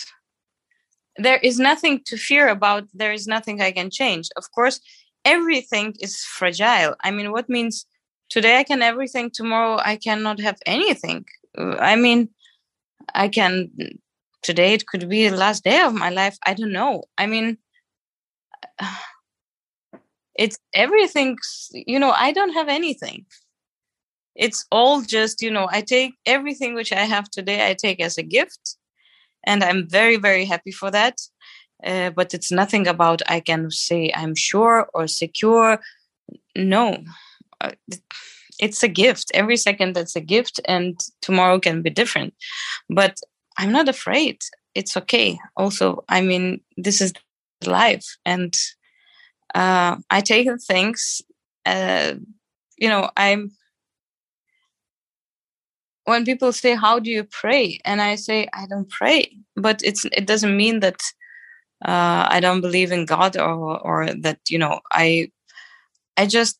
[1.18, 4.80] there is nothing to fear about there is nothing i can change of course
[5.26, 7.86] everything is fragile i mean what means
[8.32, 11.26] today i can everything tomorrow i cannot have anything.
[11.92, 12.30] I mean
[13.14, 13.70] i can
[14.42, 17.04] today it could be the last day of my life i don't know.
[17.18, 17.58] I mean
[20.36, 21.38] it's everything
[21.74, 23.26] you know i don't have anything.
[24.34, 28.18] It's all just you know i take everything which i have today i take as
[28.18, 28.78] a gift
[29.44, 31.18] and i'm very very happy for that.
[31.84, 35.80] Uh, but it's nothing about i can say i'm sure or secure.
[36.56, 37.04] No
[38.60, 39.32] it's a gift.
[39.34, 42.34] Every second that's a gift and tomorrow can be different.
[42.90, 43.18] But
[43.58, 44.38] i'm not afraid.
[44.76, 45.40] It's okay.
[45.58, 47.14] Also i mean this is
[47.66, 48.06] life.
[48.26, 48.54] And
[49.56, 51.22] uh, i take things
[51.66, 52.14] uh,
[52.78, 53.52] you know i'm
[56.06, 57.80] when people say how do you pray?
[57.86, 59.38] and i say i don't pray.
[59.56, 61.02] But it's it doesn't mean that
[61.86, 65.32] uh, i don't believe in god or or that you know i
[66.18, 66.58] i just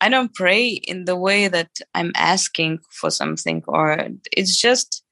[0.00, 5.02] i don't pray in the way that i'm asking for something or it's just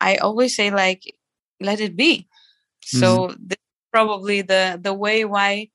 [0.00, 1.02] i always say like
[1.60, 2.26] let it be
[2.84, 2.98] mm-hmm.
[2.98, 3.58] so this
[3.92, 5.68] probably the the way why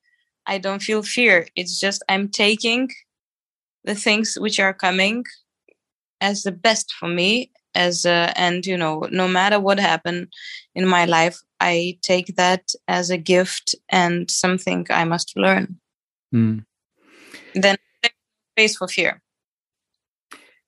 [0.45, 2.89] i don't feel fear it's just i'm taking
[3.83, 5.23] the things which are coming
[6.21, 10.27] as the best for me as a, and you know no matter what happened
[10.75, 15.79] in my life i take that as a gift and something i must learn
[16.33, 16.63] mm.
[17.53, 17.77] Then
[18.53, 19.21] space for fear.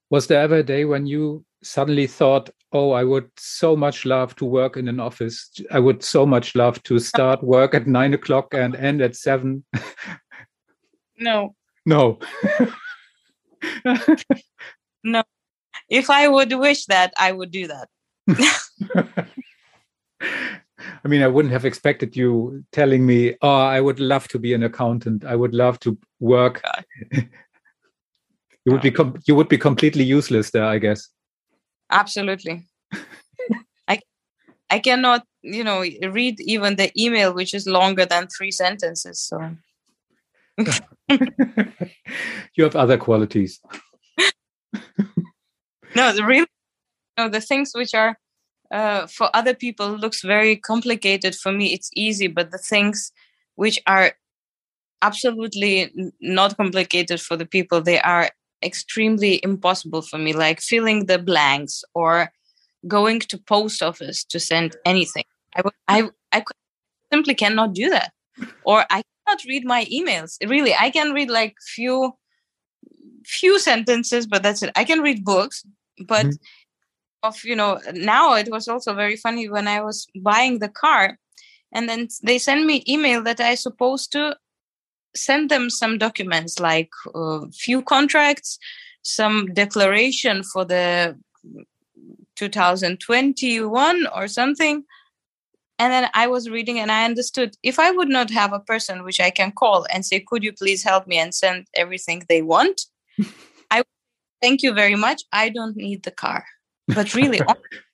[0.10, 4.36] Was there ever a day when you suddenly thought oh i would so much love
[4.36, 5.50] to work in an office.
[5.72, 9.64] I would so much love to start work at nine o'clock and end at seven
[11.18, 11.56] no.
[11.86, 12.20] No.
[15.04, 15.22] No.
[15.88, 17.88] If I would wish that, I would do that.
[21.04, 24.54] I mean, I wouldn't have expected you telling me, "Oh, I would love to be
[24.54, 25.26] an accountant.
[25.26, 26.62] I would love to work."
[27.12, 27.28] you
[28.72, 28.96] would be
[29.26, 31.08] you would be completely useless there, I guess.
[31.92, 32.68] Absolutely.
[33.88, 34.00] I
[34.70, 39.20] I cannot, you know, read even the email, which is longer than three sentences.
[39.20, 39.56] So
[42.56, 43.60] you have other qualities
[45.96, 46.46] no the real
[47.18, 48.18] you know, the things which are
[48.72, 53.12] uh, for other people looks very complicated for me it's easy but the things
[53.56, 54.14] which are
[55.02, 58.30] absolutely not complicated for the people they are
[58.64, 62.32] extremely impossible for me like filling the blanks or
[62.88, 65.24] going to post office to send anything.
[65.56, 66.44] I i, I
[67.12, 68.12] simply cannot do that.
[68.64, 70.38] Or i cannot read my emails.
[70.48, 72.14] Really i can read like few
[73.26, 74.72] few sentences but that's it.
[74.76, 75.64] I can read books
[76.08, 76.65] but mm-hmm.
[77.28, 81.18] Of you know now it was also very funny when i was buying the car
[81.74, 84.36] and then they send me email that i supposed to
[85.16, 88.60] send them some documents like a uh, few contracts
[89.02, 91.18] some declaration for the
[92.36, 94.84] 2021 or something
[95.80, 99.04] and then i was reading and i understood if i would not have a person
[99.04, 102.42] which i can call and say could you please help me and send everything they
[102.42, 102.82] want
[103.72, 103.84] I
[104.42, 105.24] thank you very much.
[105.32, 106.46] I don't need the car.
[106.88, 107.42] But really,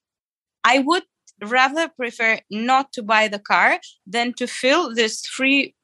[0.64, 1.04] I would
[1.42, 5.76] rather prefer not to buy the car than to fill these three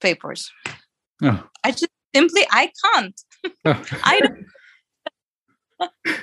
[0.00, 0.50] papers.
[1.22, 1.42] Oh.
[1.64, 3.20] I just simply I can't.
[3.64, 3.84] Oh.
[4.04, 4.46] I don't.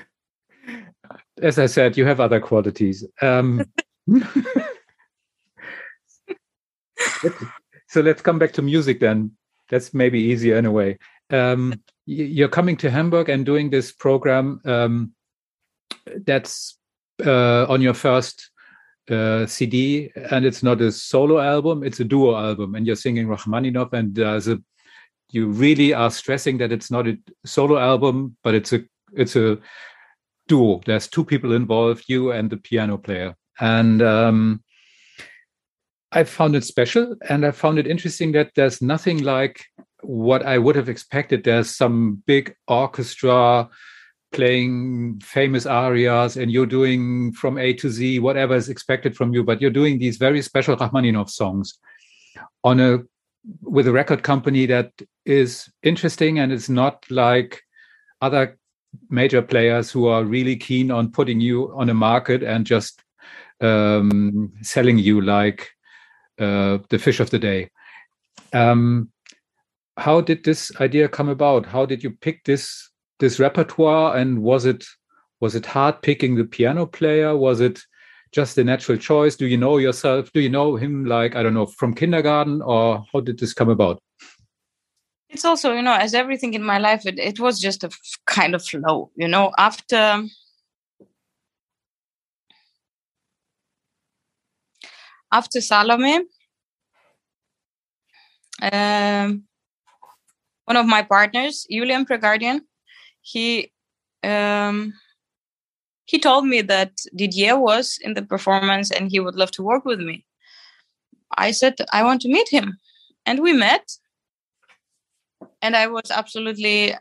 [1.41, 3.05] As I said, you have other qualities.
[3.21, 3.65] Um,
[7.87, 9.31] so let's come back to music then.
[9.69, 10.97] That's maybe easier in a way
[11.33, 15.13] um, you're coming to Hamburg and doing this program um,
[16.25, 16.77] that's
[17.25, 18.49] uh, on your first
[19.09, 23.27] uh, CD, and it's not a solo album; it's a duo album, and you're singing
[23.27, 24.59] Rachmaninoff, and there's a
[25.31, 29.57] you really are stressing that it's not a solo album, but it's a it's a
[30.47, 30.81] duo.
[30.85, 34.63] There's two people involved, you and the piano player, and um,
[36.11, 39.65] I found it special, and I found it interesting that there's nothing like
[40.01, 41.43] what I would have expected.
[41.43, 43.69] There's some big orchestra
[44.33, 49.43] playing famous arias and you're doing from A to Z whatever is expected from you,
[49.43, 51.79] but you're doing these very special Rachmaninoff songs
[52.63, 52.99] on a
[53.61, 54.91] with a record company that
[55.25, 57.61] is interesting and it's not like
[58.21, 58.57] other
[59.09, 63.03] major players who are really keen on putting you on a market and just
[63.61, 65.69] um, selling you like
[66.39, 67.69] uh, the fish of the day.
[68.53, 69.09] Um,
[69.97, 71.65] how did this idea come about?
[71.65, 74.85] How did you pick this this repertoire and was it
[75.39, 77.35] was it hard picking the piano player?
[77.35, 77.81] Was it
[78.31, 79.35] just a natural choice?
[79.35, 80.31] Do you know yourself?
[80.31, 83.69] Do you know him like i don't know from kindergarten or how did this come
[83.69, 84.01] about?
[85.33, 87.89] It's also you know as everything in my life it, it was just a
[88.27, 90.23] kind of flow you know after
[95.31, 96.19] after salome
[98.61, 99.43] um,
[100.65, 102.61] one of my partners julian prégardien
[103.23, 103.71] he
[104.23, 104.93] um,
[106.05, 109.85] he told me that Didier was in the performance and he would love to work
[109.85, 110.25] with me.
[111.37, 112.77] I said I want to meet him,
[113.25, 113.89] and we met.
[115.61, 116.93] And I was absolutely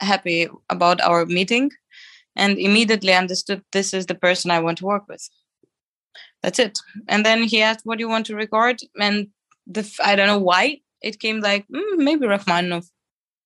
[0.00, 1.70] happy about our meeting,
[2.36, 5.28] and immediately understood this is the person I want to work with.
[6.42, 6.78] That's it.
[7.08, 9.28] And then he asked, "What do you want to record?" And
[9.66, 12.86] the I don't know why it came like mm, maybe Rachmaninoff.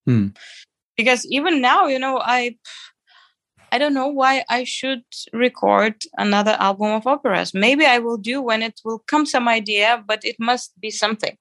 [0.07, 0.29] Hmm
[0.97, 2.55] because even now you know i
[3.73, 7.55] i don't know why i should record another album of operas.
[7.55, 11.37] Maybe i will do when it will come some idea but it must be something.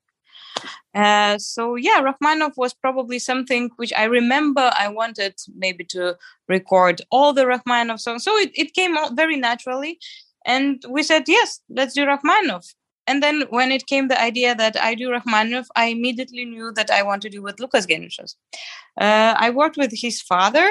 [0.94, 7.02] Uh, so yeah rachmaninoff was probably something which i remember i wanted maybe to record
[7.12, 8.24] all the rachmaninoff songs.
[8.24, 10.00] So it, it came out very naturally.
[10.46, 12.74] And we said yes let's do rachmaninoff
[13.10, 16.92] and then when it came the idea that I do Rachmaninoff, I immediately knew that
[16.92, 18.36] I want to do with Lukas Geniušas.
[19.02, 20.70] Uh, I worked with his father.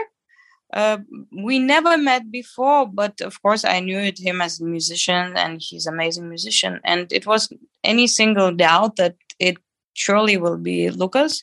[0.73, 0.99] Uh,
[1.45, 5.61] we never met before, but of course I knew it, him as a musician, and
[5.61, 6.79] he's an amazing musician.
[6.85, 9.57] And it was any single doubt that it
[9.95, 11.43] surely will be Lucas.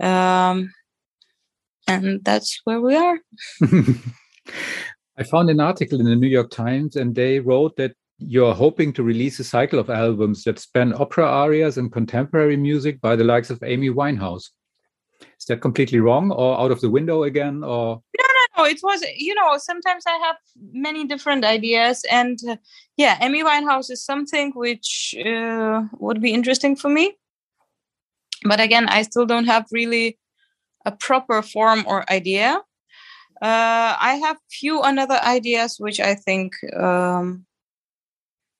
[0.00, 0.72] Um,
[1.88, 3.18] and that's where we are.
[5.18, 7.96] I found an article in the New York Times, and they wrote that
[8.28, 13.00] you're hoping to release a cycle of albums that span opera arias and contemporary music
[13.00, 14.50] by the likes of Amy Winehouse.
[15.38, 18.64] Is that completely wrong or out of the window again or No, no, no.
[18.64, 20.36] It was you know, sometimes I have
[20.72, 22.56] many different ideas and uh,
[22.96, 27.14] yeah, Amy Winehouse is something which uh, would be interesting for me.
[28.44, 30.18] But again, I still don't have really
[30.84, 32.60] a proper form or idea.
[33.40, 37.44] Uh, I have few another ideas which I think um,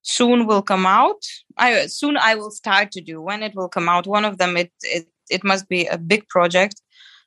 [0.02, 1.22] soon will come out.
[1.56, 3.22] I soon i will start to do.
[3.22, 6.28] When it will come out one of them it it, it must be a big
[6.28, 6.82] project.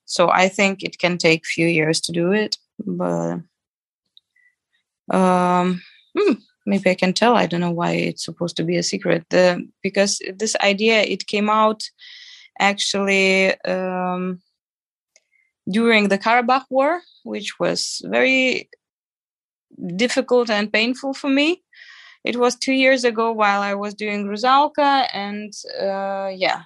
[0.05, 3.39] So i think it can take few years to do it but
[5.09, 5.81] um
[6.17, 6.33] hmm,
[6.65, 7.35] maybe i can tell.
[7.35, 9.25] I don't know why it's supposed to be a secret.
[9.29, 11.83] The, because this idea it came out
[12.59, 14.41] actually um
[15.69, 18.69] during the karabakh war which was very
[19.95, 21.64] difficult and painful for me
[22.25, 26.63] it was two years ago while I was doing Rusalka, and uh, yeah.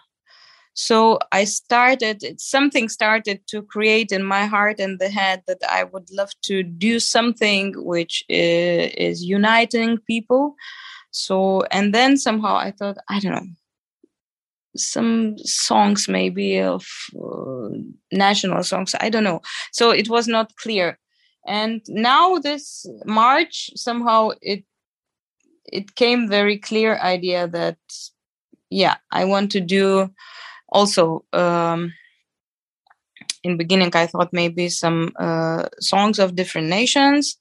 [0.74, 5.84] So I started, something started to create in my heart and the head that I
[5.84, 10.56] would love to do something which is, is uniting people.
[11.12, 13.48] So, and then somehow I thought, I don't know,
[14.76, 16.86] some songs maybe of
[17.20, 17.70] uh,
[18.12, 19.42] national songs i don't know
[19.72, 20.98] so it was not clear
[21.48, 24.64] and now this march somehow it
[25.72, 27.78] it came very clear idea that
[28.70, 30.10] yeah i want to do
[30.70, 31.94] also um
[33.44, 37.38] in beginning i thought maybe some uh, songs of different nations.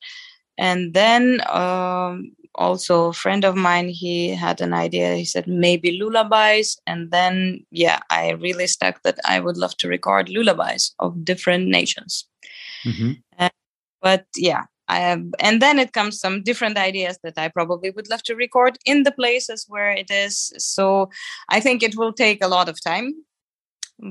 [0.60, 5.14] And then um, also a friend of mine he had an idea.
[5.14, 6.76] He said maybe lullabies.
[6.86, 11.68] And then yeah i really stuck that i would love to record lullabies of different
[11.68, 12.26] nations.
[12.84, 13.12] Mm-hmm.
[13.38, 13.50] uh,
[14.00, 18.08] but yeah I have, and then it comes some different ideas that I probably would
[18.08, 20.52] love to record in the places where it is.
[20.58, 21.10] So
[21.48, 23.12] I think it will take a lot of time,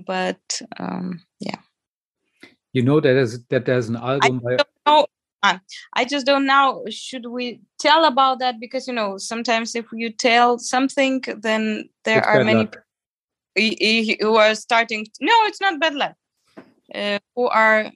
[0.05, 1.59] but um, yeah.
[2.73, 4.41] You know that there's that there's an album.
[4.45, 5.05] I don't know
[5.43, 5.61] on.
[5.93, 6.83] I just don't know.
[6.89, 8.59] Should we tell about that?
[8.59, 12.69] Because you know, sometimes if you tell something, then there It's are many
[14.21, 15.07] who are starting.
[15.19, 16.15] No, it's not bad luck.
[16.93, 17.91] Uh, who are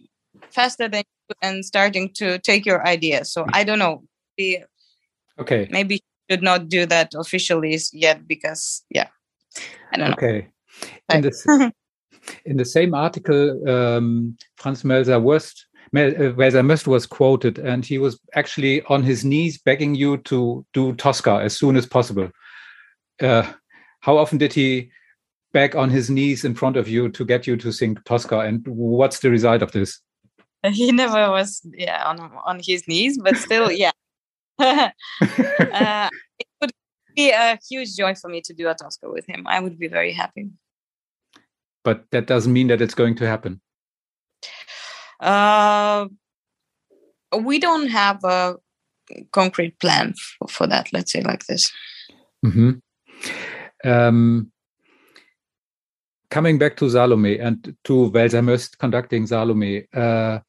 [0.50, 3.32] faster than you and starting to take your ideas.
[3.32, 4.04] So I don't know.
[5.40, 5.68] Okay.
[5.72, 9.08] maybe should not do that officially yet because yeah,
[9.92, 10.14] I don't know.
[10.14, 10.48] Okay.
[11.14, 11.74] In the,
[12.46, 17.98] in the same article, um, Franz Melzer Wurst, uh, Welser Möst was quoted, and he
[17.98, 22.30] was actually on his knees begging you to do Tosca as soon as possible.
[23.22, 23.52] Uh,
[24.00, 24.90] how often did he
[25.52, 28.66] beg on his knees in front of you to get you to sing Tosca, and
[28.68, 30.00] what's the result of this?
[30.72, 33.92] he never was yeah on on his knees but still yeah.
[35.74, 36.10] Uh,
[36.40, 36.72] it would
[37.16, 39.48] be a huge joy for me to do a tosca with him.
[39.48, 40.50] I would be very happy.
[41.84, 43.62] But that doesn't mean that it's going to happen.
[45.20, 46.08] uh,
[47.40, 48.58] we don't have a
[49.32, 51.72] concrete plan for, for that let's say like this.
[52.44, 52.72] Hmm
[53.84, 54.52] Um,
[56.30, 60.40] coming back to Salome and to Welser conducting Salome, uh,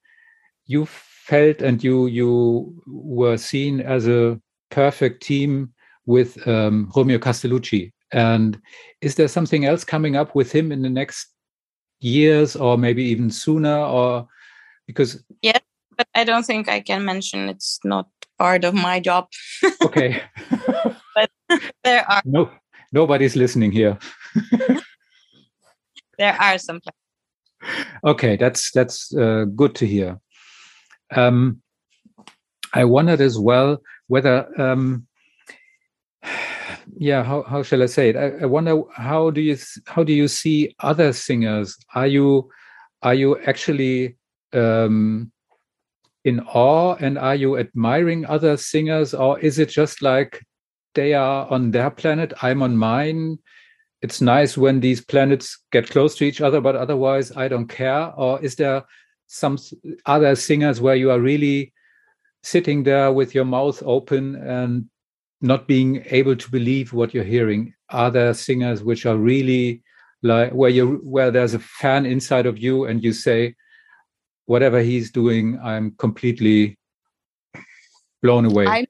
[0.67, 4.41] you felt and you you were seen as a
[4.71, 5.73] perfect team
[6.07, 7.93] with um, Romeo Castellucci.
[8.13, 8.61] And
[9.01, 11.29] is there something else coming up with him in the next
[12.01, 13.79] years, or maybe even sooner?
[13.79, 14.27] Or
[14.87, 15.59] because Yeah,
[15.97, 18.09] but i don't think i can mention it's not
[18.39, 19.29] part of my job
[19.83, 20.23] okay,
[21.15, 21.31] but
[21.85, 22.51] there are no,
[22.93, 23.99] nobody's listening here.
[26.19, 26.97] there are some plans.
[28.05, 30.19] Okay, that's that's uh, good to hear.
[31.15, 31.63] Um,
[32.75, 35.07] I wondered as well whether, um,
[36.97, 38.17] yeah, how how shall I say it?
[38.17, 39.57] I, I wonder how do you
[39.87, 41.77] how do you see other singers?
[41.95, 42.51] Are you
[43.03, 44.17] are you actually
[44.53, 45.33] um,
[46.25, 50.45] in awe and are you admiring other singers, or is it just like
[50.95, 53.39] they are on their planet, I'm on mine?
[54.03, 58.13] it's nice when these planets get close to each other, but otherwise I don't care?
[58.17, 58.83] Or is there
[59.33, 59.57] some
[60.05, 61.73] other singers where you are really
[62.43, 64.85] sitting there with your mouth open and
[65.41, 67.73] not being able to believe what you're hearing?
[67.89, 69.83] Are there singers which are really
[70.23, 73.55] like where you where there's a fan inside of you and you say,
[74.45, 76.77] whatever he's doing, I'm completely
[78.23, 78.67] blown away.
[78.67, 78.87] I-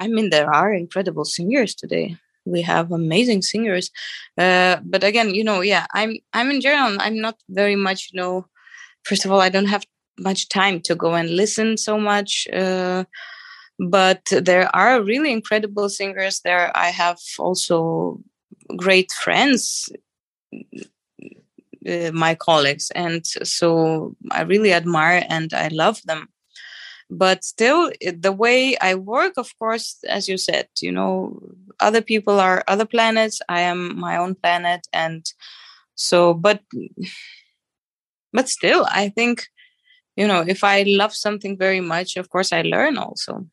[0.00, 2.16] I mean, there are incredible singers today.
[2.44, 3.90] We have amazing singers,
[4.38, 8.20] uh, but again, you know, yeah, I'm I'm in general, I'm not very much, you
[8.20, 8.46] know.
[9.08, 9.86] First of all, I don't have
[10.18, 13.04] much time to go and listen so much, uh,
[13.78, 16.76] but there are really incredible singers there.
[16.76, 18.20] I have also
[18.76, 19.88] great friends,
[21.88, 26.28] uh, my colleagues, and so I really admire and I love them
[27.10, 27.90] but still
[28.20, 31.40] the way i work of course as you said you know
[31.80, 35.32] other people are other planets i am my own planet and
[35.94, 36.60] so but
[38.32, 39.46] but still i think
[40.16, 43.44] you know if i love something very much of course i learn also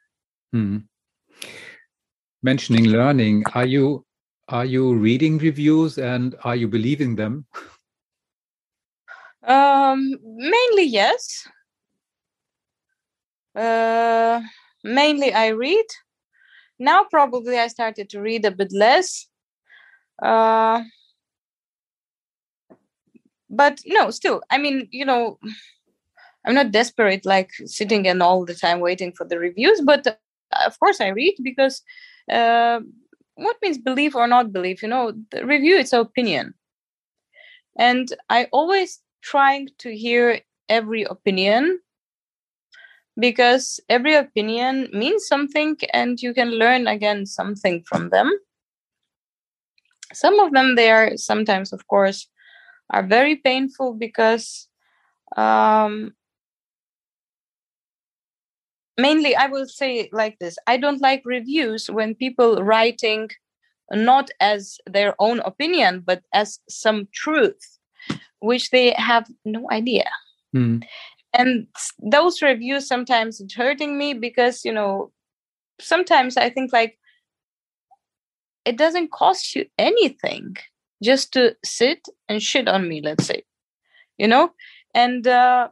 [0.54, 0.78] Hmm.
[2.44, 4.06] Mentioning learning, are you
[4.48, 7.46] are you reading reviews and are you believing them?
[9.44, 11.48] um mainly yes
[13.56, 14.42] uh
[14.84, 15.86] mainly i read
[16.80, 19.28] now probably i started to read a bit less
[20.24, 20.82] uh
[23.50, 25.38] but no still i mean you know
[26.46, 30.14] i'm not desperate like sitting and all the time waiting for the reviews but uh,
[30.66, 31.82] of course i read because
[32.32, 32.80] uh,
[33.36, 36.54] what means believe or not believe you know the review it's opinion.
[37.78, 40.40] And i always trying to hear
[40.70, 41.80] every opinion
[43.20, 48.32] because every opinion means something and you can learn again something from them.
[50.14, 52.28] Some of them they are sometimes of course
[52.90, 54.68] are very painful because
[55.38, 56.14] um
[58.98, 60.58] mainly i will say like this.
[60.68, 63.30] I don't like reviews when people writing
[63.92, 67.80] not as their own opinion but as some truth
[68.40, 70.10] which they have no idea.
[70.54, 70.78] Hmm.
[71.34, 71.68] and
[72.00, 75.12] those reviews sometimes it's hurting me because you know
[75.82, 76.98] sometimes i think like
[78.64, 80.56] it doesn't cost you anything
[81.04, 83.44] just to sit and shit on me let's say
[84.18, 84.52] you know
[84.94, 85.68] and uh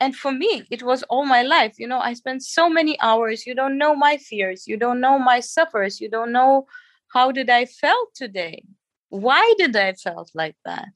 [0.00, 3.46] and for me it was all my life you know i spent so many hours
[3.46, 6.66] you don't know my fears you don't know my suffers you don't know
[7.12, 8.62] how did i felt today
[9.08, 10.88] why did i felt like that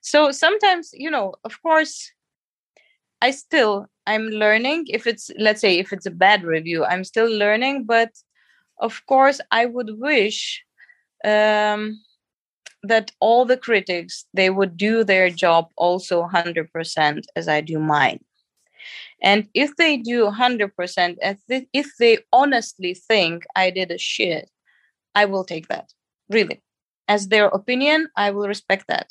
[0.00, 2.12] so sometimes you know of course
[3.22, 4.86] i still I'm learning.
[4.88, 7.84] If it's, let's say, if it's a bad review, I'm still learning.
[7.84, 8.10] But
[8.80, 10.64] of course, I would wish
[11.24, 12.00] um,
[12.82, 18.20] that all the critics they would do their job also 100% as I do mine.
[19.22, 21.16] And if they do 100%,
[21.72, 24.50] if they honestly think I did a shit,
[25.14, 25.92] I will take that.
[26.30, 26.62] Really.
[27.08, 29.08] As their opinion, I will respect that.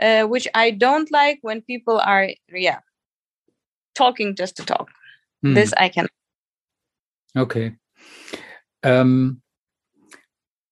[0.00, 2.80] Uh, which I don't like when people are, yeah,
[3.94, 4.88] talking just to talk.
[5.44, 5.54] Mm.
[5.54, 6.06] This I can.
[7.36, 7.76] Okay.
[8.82, 9.42] Um,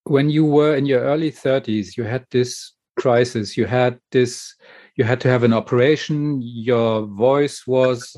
[0.08, 3.56] when you were in your early 30s, you had this crisis.
[3.56, 4.54] You had this.
[4.96, 6.40] You had to have an operation.
[6.42, 8.16] Your voice was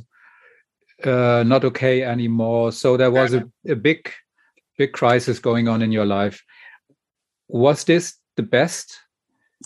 [1.04, 2.72] uh, not okay anymore.
[2.72, 4.10] So there was a, a big,
[4.78, 6.42] big crisis going on in your life.
[7.48, 8.98] Was this the best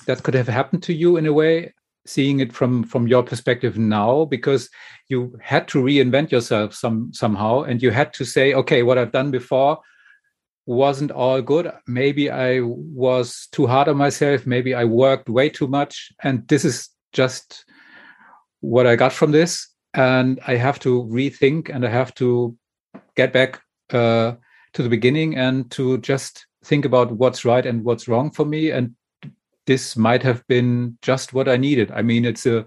[0.06, 1.72] that could have happened to you in a way?
[2.06, 4.68] seeing it from from your perspective now because
[5.08, 9.12] you had to reinvent yourself some somehow and you had to say okay what i've
[9.12, 9.78] done before
[10.66, 15.66] wasn't all good maybe i was too hard on myself maybe i worked way too
[15.66, 17.64] much and this is just
[18.60, 22.56] what i got from this and i have to rethink and i have to
[23.14, 23.60] get back
[23.92, 24.32] uh,
[24.72, 28.70] to the beginning and to just think about what's right and what's wrong for me
[28.70, 28.94] and
[29.66, 31.90] this might have been just what I needed.
[31.90, 32.66] I mean, it's a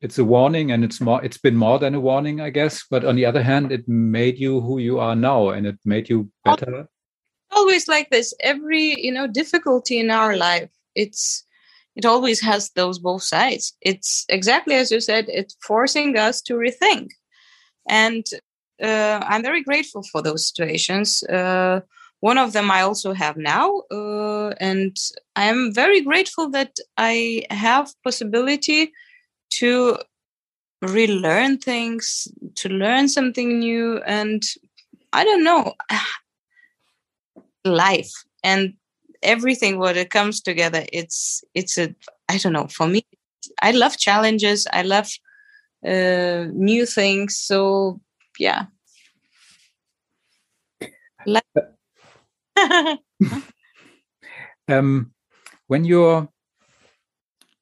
[0.00, 2.84] it's a warning and it's more it's been more than a warning, I guess.
[2.90, 6.08] But on the other hand, it made you who you are now and it made
[6.08, 6.88] you better.
[7.50, 8.34] Always like this.
[8.40, 11.44] Every, you know, difficulty in our life, it's
[11.96, 13.74] it always has those both sides.
[13.80, 17.08] It's exactly as you said, it's forcing us to rethink.
[17.88, 18.24] And
[18.82, 21.22] uh, I'm very grateful for those situations.
[21.24, 21.80] Uh,
[22.20, 24.96] one of them I also have now, uh, and
[25.36, 28.92] I am very grateful that I have possibility
[29.54, 29.98] to
[30.82, 34.42] relearn things, to learn something new, and
[35.12, 35.74] I don't know,
[37.64, 38.74] life and
[39.22, 40.84] everything what it comes together.
[40.92, 41.94] It's it's a
[42.28, 43.04] I don't know for me.
[43.62, 44.66] I love challenges.
[44.72, 45.08] I love
[45.86, 47.36] uh, new things.
[47.36, 48.00] So
[48.38, 48.66] yeah.
[54.68, 55.12] um,
[55.66, 56.28] when you're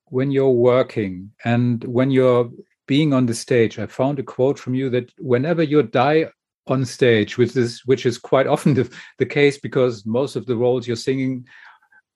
[0.07, 2.51] when you're working and when you're
[2.87, 6.29] being on the stage, I found a quote from you that whenever you die
[6.67, 10.57] on stage, which is which is quite often the, the case because most of the
[10.57, 11.47] roles you're singing,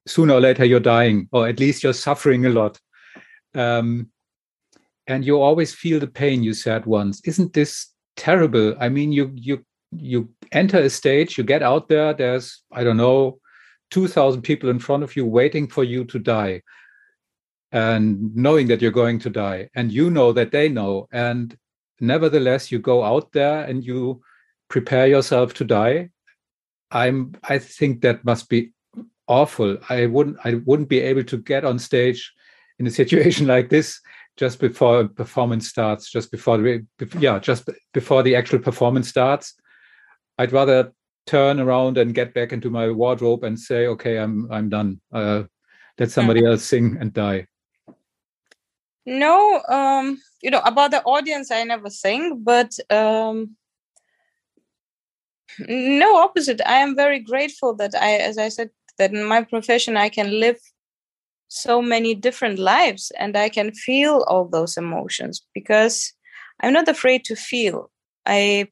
[0.07, 2.79] sooner or later you're dying, or at least you're suffering a lot.
[3.55, 4.11] Um,
[5.07, 7.21] and you always feel the pain, you said once.
[7.25, 8.77] Isn't this terrible?
[8.81, 12.97] I mean, you you you enter a stage, you get out there, there's, I don't
[12.97, 13.39] know,
[13.91, 16.63] 2,000 people in front of you waiting for you to die
[17.73, 19.69] and knowing that you're going to die.
[19.75, 21.09] And you know that they know.
[21.13, 21.57] And
[22.01, 24.23] nevertheless, you go out there and you
[24.71, 26.09] prepare yourself to die.
[26.91, 28.73] I'm, I think that must be
[29.29, 29.77] awful.
[29.91, 32.33] I wouldn't, I wouldn't be able to get on stage
[32.79, 34.01] in a situation like this
[34.39, 36.87] just before a performance starts, just before the,
[37.19, 39.55] yeah, just before the actual performance starts
[40.41, 40.95] I'd rather
[41.27, 44.99] turn around and get back into my wardrobe and say, okay, I'm I'm done.
[45.13, 45.43] Uh,
[45.99, 47.47] let somebody else sing and die.
[49.05, 53.55] No, um, you know about the audience, I never sing, but um,
[55.59, 56.61] no opposite.
[56.67, 60.41] I am very grateful that I, as I said, that in my profession I can
[60.41, 60.59] live
[61.49, 66.13] so many different lives and I can feel all those emotions because
[66.61, 67.91] I'm not afraid to feel.
[68.27, 68.69] I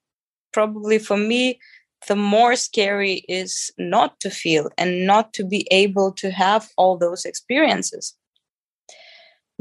[0.53, 1.59] probably for me
[2.07, 6.97] the more scary is not to feel and not to be able to have all
[6.97, 8.17] those experiences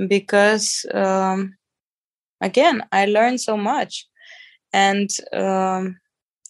[0.07, 1.55] because um,
[2.41, 4.07] again i learned so much
[4.73, 5.97] and um,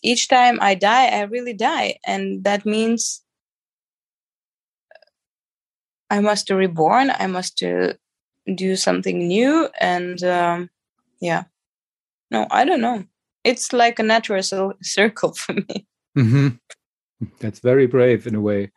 [0.04, 3.24] each time i die i really die and that means
[6.10, 7.64] i must reborn i must
[8.56, 10.70] do something new and um,
[11.20, 11.44] yeah
[12.32, 13.04] no i don't know
[13.48, 15.88] it's like a natural circle for me.
[16.18, 16.48] Mm-hmm.
[17.40, 18.72] That's very brave in a way.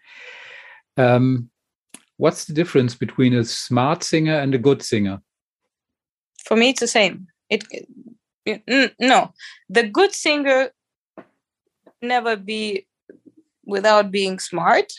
[0.97, 1.51] Um,
[2.17, 5.21] what's the difference between a smart singer and a good singer?
[6.45, 7.27] For me, it's the same.
[7.51, 7.65] It,
[8.47, 9.33] it no,
[9.69, 10.71] the good singer
[12.03, 12.87] never be
[13.65, 14.93] without being smart,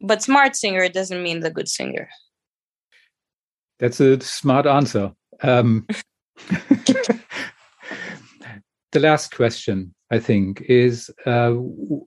[0.00, 2.08] but smart singer doesn't mean the good singer.
[3.78, 5.12] That's a smart answer.
[5.42, 5.86] Um,
[8.92, 11.52] the last question, I think, is uh,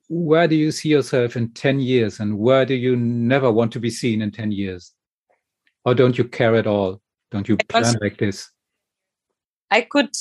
[0.09, 3.79] where do you see yourself in 10 years and where do you never want to
[3.79, 4.93] be seen in 10 years?
[5.85, 7.01] Or don't you care at all?
[7.31, 8.51] Don't you plan like this?
[9.71, 10.11] I could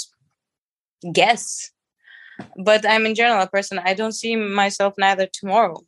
[1.13, 1.72] guess,
[2.57, 3.79] but I'm in general a person.
[3.79, 5.81] I don't see myself neither tomorrow.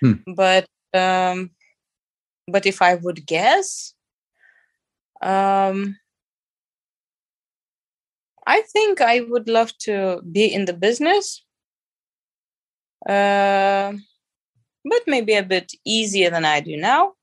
[0.00, 0.14] Hmm.
[0.34, 1.50] But um,
[2.48, 3.94] but if I would guess,
[5.20, 5.96] um,
[8.46, 11.44] I think I would love to be in the business,
[13.08, 13.92] uh,
[14.84, 17.14] but maybe a bit easier than I do now,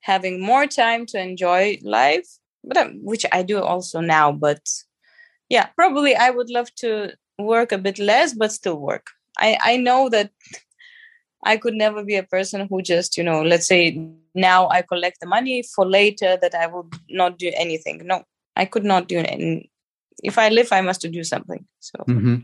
[0.00, 2.26] having more time to enjoy life,
[2.64, 4.32] but um, which I do also now.
[4.32, 4.66] But
[5.50, 9.06] yeah, probably I would love to work a bit less, but still work.
[9.38, 10.30] I I know that
[11.44, 14.00] I could never be a person who just, you know, let's say
[14.34, 18.02] now I collect the money for later that I will not do anything.
[18.04, 18.24] No,
[18.56, 19.66] I could not do it.
[20.22, 21.64] If I live, I must do something.
[21.80, 21.98] So.
[22.08, 22.36] Mm-hmm.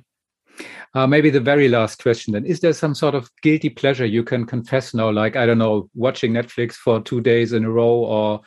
[0.95, 2.45] Uh, maybe the very last question then.
[2.45, 5.11] Is there some sort of guilty pleasure you can confess now?
[5.11, 8.43] Like, I don't know, watching Netflix for two days in a row or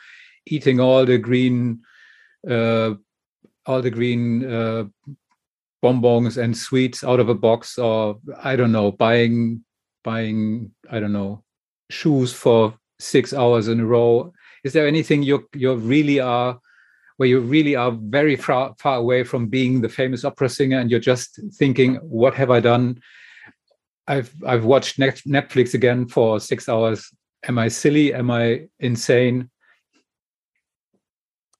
[0.46, 1.82] eating all the green,
[2.48, 2.94] uh,
[3.66, 4.84] all the green uh,
[5.82, 9.64] bonbons and sweets out of a box or I don't know, buying
[10.04, 11.42] buying I don't know
[11.90, 14.32] shoes for six hours in a row.
[14.64, 16.58] Is there anything you you really are
[17.16, 20.90] where you really are very far far away from being the famous opera singer and
[20.90, 23.00] you're just thinking, what have I done?
[24.08, 27.10] I've I've watched Netflix again for six hours.
[27.48, 28.14] Am I silly?
[28.14, 29.50] Am I insane?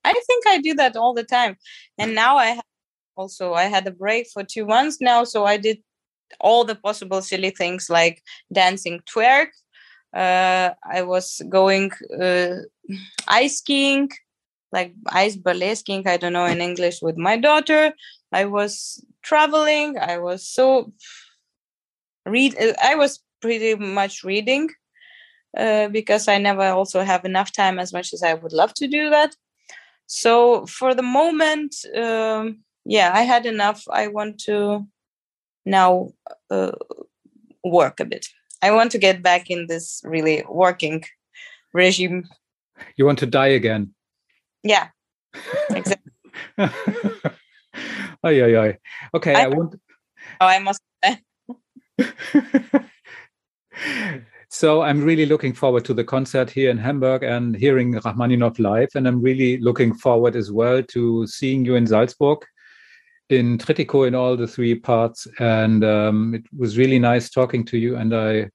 [0.04, 1.56] I think I do that all the time,
[1.98, 2.60] and now I
[3.16, 5.78] also I had a break for two months now, so I did
[6.40, 9.48] all the possible silly things like dancing twerk.
[10.14, 12.56] Uh, I was going uh,
[13.28, 14.10] ice skiing,
[14.72, 16.06] like ice ballet skiing.
[16.08, 17.92] I don't know in English with my daughter.
[18.32, 19.98] I was traveling.
[19.98, 20.92] I was so
[22.24, 22.56] read.
[22.82, 24.68] I was pretty much reading
[25.56, 28.88] uh, because I never also have enough time as much as I would love to
[28.88, 29.36] do that.
[30.06, 33.84] So for the moment, um, yeah, I had enough.
[33.90, 34.86] I want to
[35.64, 36.10] now
[36.50, 36.72] uh,
[37.64, 38.26] work a bit.
[38.62, 41.04] I want to get back in this really working
[41.74, 42.28] regime.
[42.96, 43.92] You want to die again?
[44.62, 44.88] Yeah,
[45.70, 46.12] exactly.
[46.58, 46.70] ay,
[48.24, 48.78] ay, ay.
[49.14, 49.74] Okay, I, I want.
[50.40, 50.80] Oh, I must.
[54.48, 58.90] so I'm really looking forward to the concert here in Hamburg and hearing Rachmaninov live,
[58.94, 62.44] and I'm really looking forward as well to seeing you in Salzburg
[63.30, 65.26] in Trittico in all the three parts.
[65.38, 67.96] And um, it was really nice talking to you.
[67.96, 68.50] And I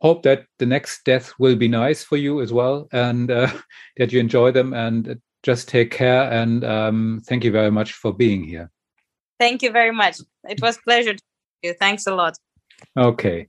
[0.00, 3.48] hope that the next death will be nice for you as well and uh,
[3.96, 6.30] that you enjoy them and just take care.
[6.30, 8.70] And um, thank you very much for being here.
[9.38, 10.18] Thank you very much.
[10.48, 11.22] It was pleasure to
[11.62, 11.74] you.
[11.74, 12.36] Thanks a lot.
[12.96, 13.48] Okay.